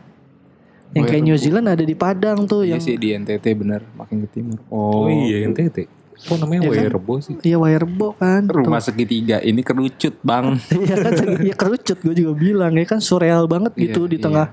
[0.91, 4.27] Yang kayak New Zealand ada di Padang tuh Iya yang sih di NTT bener makin
[4.27, 4.59] ke timur.
[4.67, 5.87] Oh, iya NTT.
[6.21, 6.71] Kok namanya kan?
[6.75, 7.35] Wairebo sih?
[7.41, 8.45] Iya Wairebo kan.
[8.45, 10.59] Rumah segitiga ini kerucut bang.
[10.83, 11.11] Iya kan
[11.41, 14.25] ya kerucut gue juga bilang ya kan surreal banget gitu Iya, di iya.
[14.27, 14.47] tengah.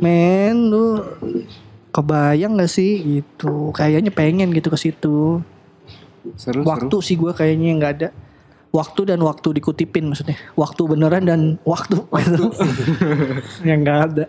[0.00, 1.02] Men lu
[1.92, 3.74] kebayang gak sih gitu.
[3.74, 5.42] Kayaknya pengen gitu ke situ.
[6.38, 8.08] Seru Waktu sih gue kayaknya nggak ada.
[8.72, 10.36] Waktu dan waktu dikutipin maksudnya.
[10.56, 12.00] Waktu beneran dan waktu.
[12.08, 12.44] Waktu.
[13.68, 14.24] yang nggak ada.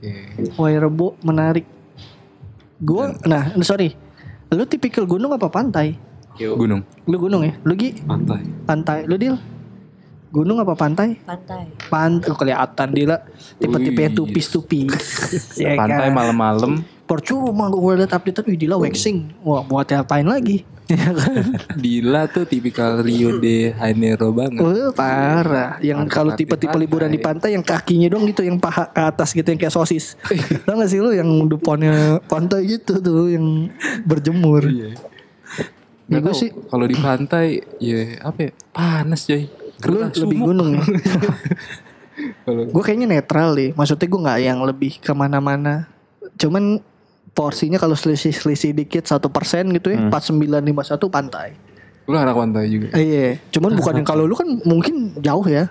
[0.00, 0.12] Oke.
[0.56, 1.68] Wairebo menarik.
[2.82, 3.94] Gue, nah sorry,
[4.50, 5.94] lu tipikal gunung apa pantai?
[6.34, 6.82] Gunung.
[7.06, 7.54] Lu gunung ya?
[7.62, 8.02] Lu Gi?
[8.02, 8.42] Pantai.
[8.66, 8.98] Pantai.
[9.06, 9.36] Lu Dil?
[10.32, 11.20] Gunung apa pantai?
[11.22, 11.68] Pantai.
[11.92, 13.20] Pantai oh, kelihatan dia
[13.60, 14.16] tipe-tipe Wih.
[14.16, 14.96] tupis-tupis.
[15.62, 16.80] Ya Pantai malam-malam
[17.12, 19.44] Percuma gue liat update wih Dila waxing.
[19.44, 20.64] Wah, buat ngapain lagi?
[21.84, 24.64] Dila tuh tipikal Rio de Janeiro banget.
[24.64, 25.76] Wah, parah.
[25.84, 29.44] Yang kalau tipe-tipe liburan di pantai yang kakinya dong gitu yang paha ke atas gitu
[29.44, 30.16] yang kayak sosis.
[30.64, 33.68] Tahu gak sih lu yang depannya pantai gitu tuh yang
[34.08, 34.64] berjemur.
[34.64, 34.96] Iya.
[36.08, 38.50] Ya, Nggak gue sih kalau di pantai ya apa ya?
[38.72, 39.52] Panas coy.
[39.82, 40.46] lu lebih sumuk.
[40.46, 40.78] gunung
[42.72, 43.76] gue kayaknya netral deh.
[43.76, 45.90] Maksudnya gue nggak yang lebih ke mana-mana.
[46.38, 46.80] Cuman
[47.32, 51.48] porsinya kalau selisih-selisih dikit satu persen gitu ya, 4951 pantai.
[52.02, 52.88] lu anak pantai juga.
[52.98, 55.70] Eh, iya, cuman bukan yang kalau lu kan mungkin jauh ya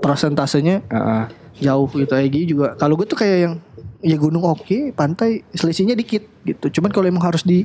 [0.00, 1.24] persentasenya Heeh.
[1.64, 3.54] jauh gitu Egi juga kalau gue tuh kayak yang
[4.04, 7.64] ya gunung oke pantai selisihnya dikit gitu cuman kalau emang harus di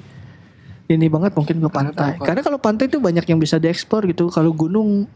[0.88, 4.56] ini banget mungkin ke pantai karena kalau pantai tuh banyak yang bisa diekspor gitu kalau
[4.56, 5.08] gunung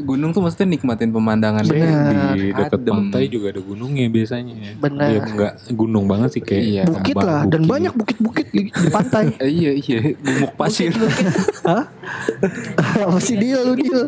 [0.00, 2.34] Gunung tuh maksudnya nikmatin pemandangan Bener.
[2.34, 4.74] Di dekat pantai juga ada gunungnya biasanya.
[4.78, 5.08] Bener.
[5.08, 6.82] Ya enggak gunung banget sih kayak Iya.
[6.86, 7.70] bukit lah dan bukit.
[7.70, 9.24] banyak bukit-bukit di, di pantai
[9.60, 10.90] iya iya, gumuk pasir.
[11.68, 11.84] Hah?
[13.04, 14.00] apa sih dia lu dia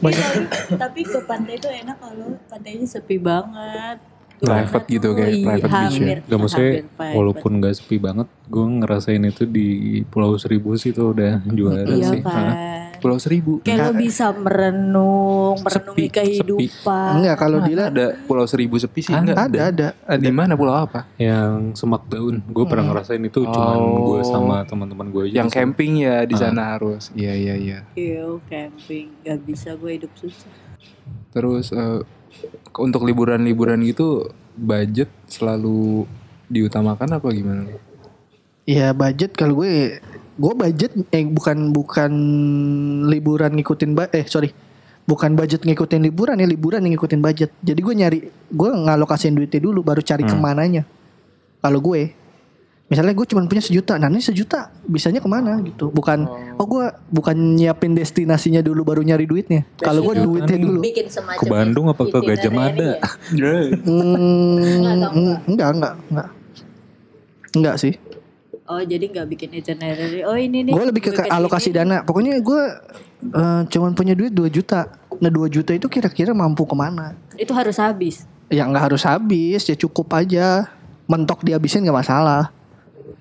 [0.00, 4.09] banyak Iya, tapi ke pantai itu enak kalau pantainya sepi banget.
[4.40, 6.16] Private gitu, kayak Iya, private beach ya.
[6.22, 6.72] Gak maksudnya
[7.12, 9.68] walaupun gak sepi banget, gue ngerasain itu di
[10.04, 12.20] Pulau Seribu sih tuh udah juara iya sih.
[12.20, 12.52] kan.
[12.96, 13.60] Pulau Seribu.
[13.60, 17.10] Kayak lo bisa merenung, merenungi Sepi, kehidupan.
[17.16, 20.74] enggak kalau Dila ada Pulau Seribu sepi sih enggak ada ada ada Di mana pulau
[20.74, 21.08] apa?
[21.16, 24.04] Yang semak daun, gue pernah ngerasain itu cuman Oh.
[24.10, 25.36] gue sama teman-teman gue aja.
[25.38, 26.40] Yang camping ya di Ah.
[26.42, 27.08] sana harus.
[27.12, 27.78] Iya iya iya.
[27.90, 29.16] Iya, camping.
[29.22, 30.52] Gak bisa gue hidup susah.
[31.30, 32.04] Terus ke-
[32.78, 36.06] untuk liburan-liburan gitu budget selalu
[36.46, 37.62] diutamakan apa gimana?
[38.68, 39.98] Ya budget kalau gue
[40.40, 42.12] gue budget eh bukan bukan
[43.08, 44.52] liburan ngikutin ba- eh sorry.
[45.08, 47.50] Bukan budget ngikutin liburan ya liburan yang ngikutin budget.
[47.64, 50.86] Jadi gue nyari gue ngalokasin duitnya dulu baru cari ke mananya.
[51.58, 52.14] Kalau gue
[52.90, 56.26] misalnya gue cuma punya sejuta nah ini sejuta bisanya ke mana gitu bukan
[56.58, 61.06] oh, gue bukan nyiapin destinasinya dulu baru nyari duitnya kalau gue Biasanya duitnya dulu Bikin
[61.38, 62.98] Ke Bandung apa ke Gajah Mada?
[62.98, 63.78] itinerary ya?
[63.86, 66.28] Hmm, Nggak tahu, mm, enggak enggak enggak
[67.54, 67.94] enggak sih
[68.70, 70.22] Oh jadi nggak bikin itinerary.
[70.22, 70.70] Oh ini nih.
[70.70, 71.82] Gue lebih ke, alokasi ini.
[71.82, 72.06] dana.
[72.06, 72.62] Pokoknya gue
[73.26, 74.94] eh, cuman punya duit 2 juta.
[75.18, 77.18] Nah 2 juta itu kira-kira mampu ke mana?
[77.34, 78.30] Itu harus habis.
[78.46, 80.70] Ya nggak harus habis, ya cukup aja.
[81.10, 82.54] Mentok dihabisin nggak masalah.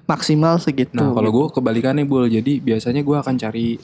[0.10, 0.97] Maksimal segitu.
[0.97, 3.78] Nah kalau gue kebalikannya bul, jadi biasanya gue akan cari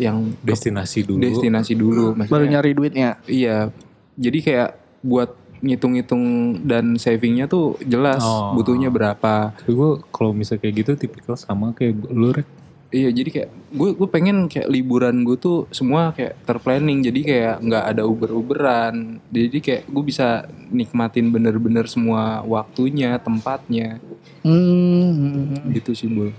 [0.00, 1.20] yang Destinasi dulu.
[1.20, 2.16] destinasi dulu.
[2.16, 3.10] baru Maksudnya, nyari duitnya.
[3.28, 3.68] Iya,
[4.16, 4.70] jadi kayak
[5.02, 5.30] buat
[5.60, 6.24] ngitung-ngitung
[6.64, 8.56] dan savingnya tuh jelas Oh.
[8.56, 9.52] butuhnya berapa.
[9.52, 12.48] Tapi gue kalau misalnya kayak gitu tipikal sama kayak lu rek.
[12.90, 17.54] Iya, jadi kayak gue gue pengen kayak liburan gue tuh semua kayak terplanning, jadi kayak
[17.62, 19.22] nggak ada uber-uberan.
[19.30, 24.02] Jadi kayak gue bisa nikmatin bener-bener semua waktunya, tempatnya,
[24.42, 25.54] Hmm.
[25.70, 26.34] gitu sih bul.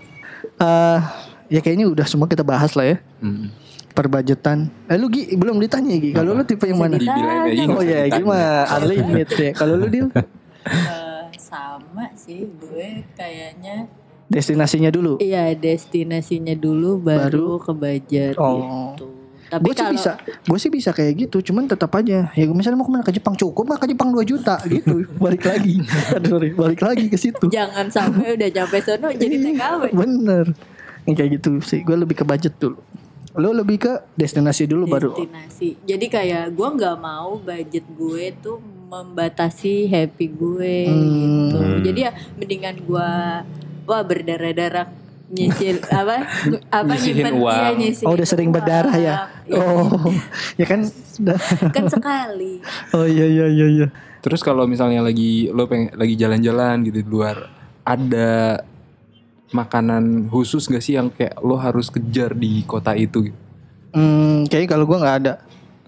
[0.59, 0.99] Eh,
[1.47, 2.97] ya kayaknya udah semua kita bahas lah ya.
[3.23, 3.47] Hmm.
[3.91, 4.67] Perbudgetan.
[4.87, 6.11] Eh lu Gi, belum ditanya Gi.
[6.11, 6.95] Kalau lu tipe yang mana?
[6.95, 8.17] Dibilang Oh ya, ditanya.
[8.17, 8.51] gimana?
[8.75, 9.51] Unlimited ya.
[9.51, 10.07] Kalau lu Dil,
[10.63, 13.87] Eh, sama sih gue kayaknya.
[14.31, 15.19] Destinasinya dulu.
[15.19, 18.95] Iya destinasinya dulu baru, ke budget Oh.
[18.95, 19.05] gitu.
[19.51, 22.79] Tapi gue sih kalau bisa gue sih bisa kayak gitu cuman tetap aja ya misalnya
[22.79, 25.75] mau ke mana ke Jepang cukup mah ke Jepang 2 juta gitu balik lagi
[26.15, 29.83] Aduh, sorry balik lagi ke situ jangan sampai udah sampai sono jadi Iya, TKW.
[29.91, 30.45] bener
[31.03, 32.79] yang kayak gitu sih gue lebih ke budget dulu
[33.33, 35.83] lo lebih ke destinasi dulu baru destinasi.
[35.83, 38.55] Jadi kayak gue nggak mau budget gue tuh
[38.87, 41.59] membatasi happy gue gitu.
[41.59, 41.79] Hmm.
[41.81, 43.11] Jadi ya mendingan gue
[43.87, 44.87] wah berdarah-darah
[45.31, 46.27] nyicil apa
[46.69, 47.55] apa nyimpen uang.
[47.55, 48.57] iya, nyisihin oh udah sering uang.
[48.59, 49.15] berdarah ya
[49.47, 49.87] Iya, oh
[50.59, 50.79] ya kan
[51.23, 51.39] udah
[51.75, 52.59] kan sekali.
[52.95, 53.87] oh iya iya iya iya
[54.21, 57.49] Terus kalau misalnya lagi lo pengen lagi jalan-jalan gitu di luar,
[57.81, 58.61] ada
[59.49, 63.33] makanan khusus gak sih yang kayak lo harus kejar di kota itu?
[63.33, 63.37] gitu?
[63.97, 65.33] hmm, kayaknya kalau gue nggak ada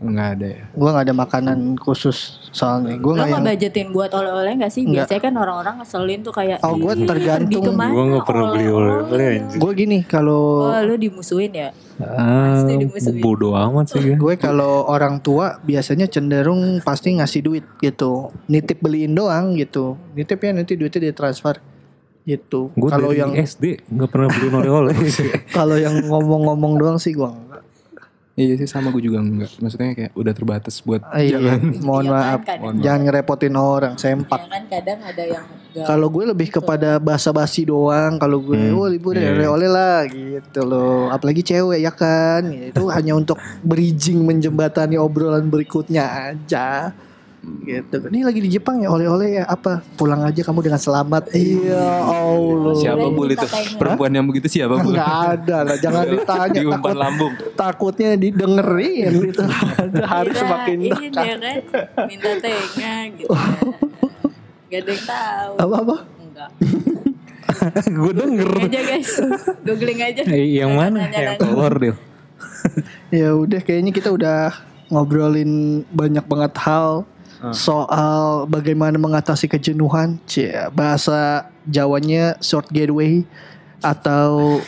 [0.02, 0.64] Nggak ada ya.
[0.74, 4.72] gue nggak ada makanan khusus soalnya gue Lo nggak nggak yang budgetin buat oleh-oleh gak
[4.74, 4.84] sih?
[4.86, 5.06] Nggak.
[5.10, 7.64] Biasanya kan orang-orang ngeselin tuh kayak Oh, gua "Ih, tergantung.
[7.74, 11.70] Gua nggak pernah beli oleh-oleh, gue gini kalau Oh lu dimusuhin ya?
[12.02, 12.66] Ah,
[13.22, 14.18] bodoh amat sih.
[14.18, 18.34] Gue kalau orang tua biasanya cenderung pasti ngasih duit gitu.
[18.50, 19.96] Nitip beliin doang gitu.
[20.18, 21.62] Nitip ya nanti duitnya ditransfer
[22.24, 22.72] gitu.
[22.76, 24.96] Gue Kalau yang SD nggak pernah beli oleh-oleh.
[25.58, 27.63] kalau yang ngomong-ngomong doang sih gue enggak.
[28.34, 29.62] Iya sih sama gue juga enggak.
[29.62, 31.60] Maksudnya kayak udah terbatas buat Iya, jalan.
[31.80, 32.40] mohon Iya kan, maaf.
[32.42, 34.40] kadang- Jangan ngerepotin orang, sempak.
[34.40, 38.18] Ya kan kadang ada yang Kalau gue lebih kepada basa-basi doang.
[38.18, 39.50] Kalau gue, Hmm, oh libur ya, iya.
[39.50, 41.10] oleh lah gitu loh.
[41.10, 42.46] Apalagi cewek ya kan.
[42.46, 46.94] Itu hanya untuk bridging menjembatani obrolan berikutnya aja.
[47.44, 47.96] Gitu.
[48.08, 49.84] Ini lagi di Jepang ya oleh-oleh ya apa?
[50.00, 51.28] Pulang aja kamu dengan selamat.
[51.32, 52.72] Iya Allah.
[52.80, 53.48] Siapa Boleh bul itu?
[53.80, 54.96] Perempuan yang begitu siapa bul?
[54.96, 55.12] Enggak
[55.44, 56.56] ada lah, jangan ditanya.
[56.56, 57.34] Diumpan Takut, lambung.
[57.54, 59.44] takutnya didengerin gitu.
[60.16, 61.24] Harus Kira semakin ini dekat.
[61.24, 61.58] ya kan
[62.08, 63.28] minta tenga gitu.
[64.72, 65.54] Gak ada yang tahu.
[65.60, 65.96] Apa-apa?
[66.24, 66.50] Enggak.
[67.86, 68.50] gue denger.
[68.56, 69.12] Aja guys.
[69.62, 70.22] Googling aja.
[70.26, 71.12] Eh, yang mana?
[71.12, 71.96] Yang telur deh.
[73.12, 74.56] Ya udah kayaknya kita udah
[74.88, 77.04] ngobrolin banyak banget hal
[77.52, 80.16] soal bagaimana mengatasi kejenuhan.
[80.24, 83.28] Cie, bahasa Jawanya short getaway
[83.84, 84.60] atau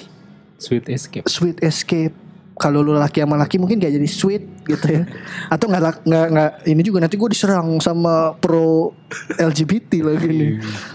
[0.59, 1.25] Sweet escape.
[1.27, 2.15] sweet escape.
[2.55, 5.03] Kalau lu laki sama laki mungkin gak jadi sweet gitu ya.
[5.53, 8.95] Atau nggak nggak nggak ini juga nanti gue diserang sama pro
[9.35, 10.51] LGBT lagi nih.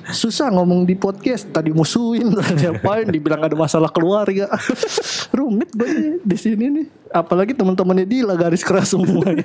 [0.09, 1.53] Susah ngomong di podcast.
[1.53, 4.49] Tadi musuhin, tadi apain, dibilang ada masalah keluarga.
[5.37, 6.87] Rumit gue di sini nih.
[7.13, 9.45] Apalagi teman-temannya Dila garis keras semua ya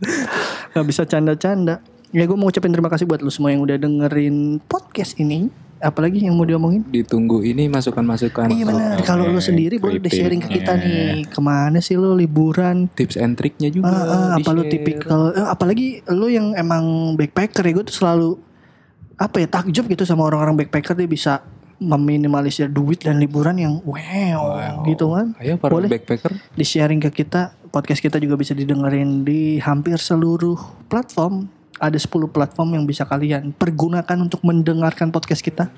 [0.04, 0.80] kan.
[0.80, 1.84] Gak bisa canda-canda.
[2.10, 5.46] Ya gue mau ucapin terima kasih buat lu semua yang udah dengerin podcast ini.
[5.80, 6.84] Apalagi yang mau diomongin?
[6.92, 8.52] Ditunggu ini masukan-masukan.
[8.52, 9.00] Iya benar.
[9.00, 11.24] Kalau lu sendiri boleh deh sharing ke kita nih.
[11.24, 12.92] Ke mana sih lu liburan?
[12.92, 13.88] Tips and triknya juga.
[13.88, 15.32] Ah, ah, apa lu tipikal?
[15.32, 18.36] eh, apalagi lu yang emang backpacker ya gue tuh selalu
[19.16, 21.40] apa ya takjub gitu sama orang-orang backpacker dia bisa
[21.80, 25.32] meminimalisir duit dan liburan yang wow, gitu kan.
[25.40, 25.88] Ayo para Boleh.
[25.88, 26.36] backpacker.
[26.52, 27.56] Di sharing ke kita.
[27.70, 30.58] Podcast kita juga bisa didengerin di hampir seluruh
[30.90, 31.46] platform.
[31.78, 35.70] Ada 10 platform yang bisa kalian pergunakan untuk mendengarkan podcast kita.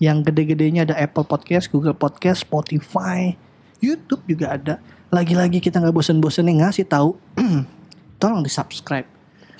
[0.00, 3.36] Yang gede-gedenya ada Apple Podcast, Google Podcast, Spotify,
[3.84, 4.74] YouTube juga ada.
[5.12, 7.12] Lagi-lagi kita nggak bosen-bosen nih ngasih tahu.
[8.20, 9.04] Tolong di subscribe.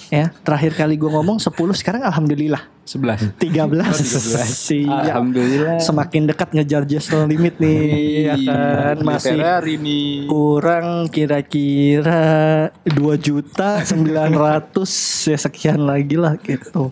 [0.09, 3.39] Ya, terakhir kali gue ngomong 10 sekarang alhamdulillah 11.
[3.39, 3.95] 13.
[3.95, 5.07] Siap.
[5.07, 5.79] Alhamdulillah.
[5.79, 9.39] Semakin dekat ngejar just limit nih ya kan masih
[9.79, 10.27] nih.
[10.27, 16.91] kurang kira-kira 2 juta 900 ya sekian lagi lah gitu.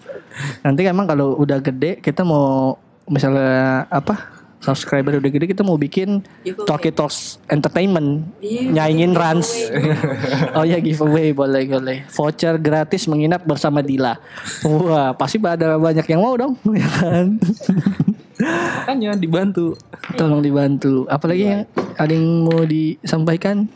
[0.63, 2.79] Nanti emang kalau udah gede kita mau
[3.11, 6.21] misalnya apa subscriber udah gede kita mau bikin.
[6.69, 9.33] Talkie Talks Entertainment Iya, nyaingin giveaway.
[9.35, 9.49] Rans.
[10.57, 11.99] oh ya giveaway boleh boleh.
[12.13, 14.21] Voucher gratis menginap bersama Dila.
[14.69, 17.27] Wah pasti ada banyak yang mau dong ya kan.
[18.41, 19.77] Makanya dibantu.
[20.17, 21.09] Tolong dibantu.
[21.09, 21.63] Apalagi yang
[21.97, 23.69] ada yang mau disampaikan?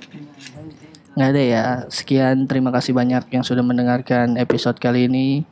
[1.14, 1.64] Nggak ada ya.
[1.88, 5.44] Sekian terima kasih banyak yang sudah mendengarkan episode kali ini.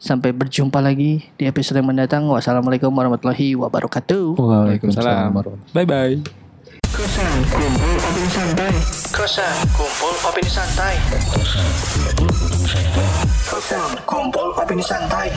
[0.00, 2.24] Sampai berjumpa lagi di episode yang mendatang.
[2.24, 4.32] Wassalamualaikum warahmatullahi wabarakatuh.
[4.40, 6.16] Waalaikumsalam warahmatullahi Bye bye.
[6.88, 8.72] Kosan kumpul opini santai.
[9.12, 10.94] Kosan kumpul opini santai.
[13.44, 15.28] Kosan kumpul opini santai.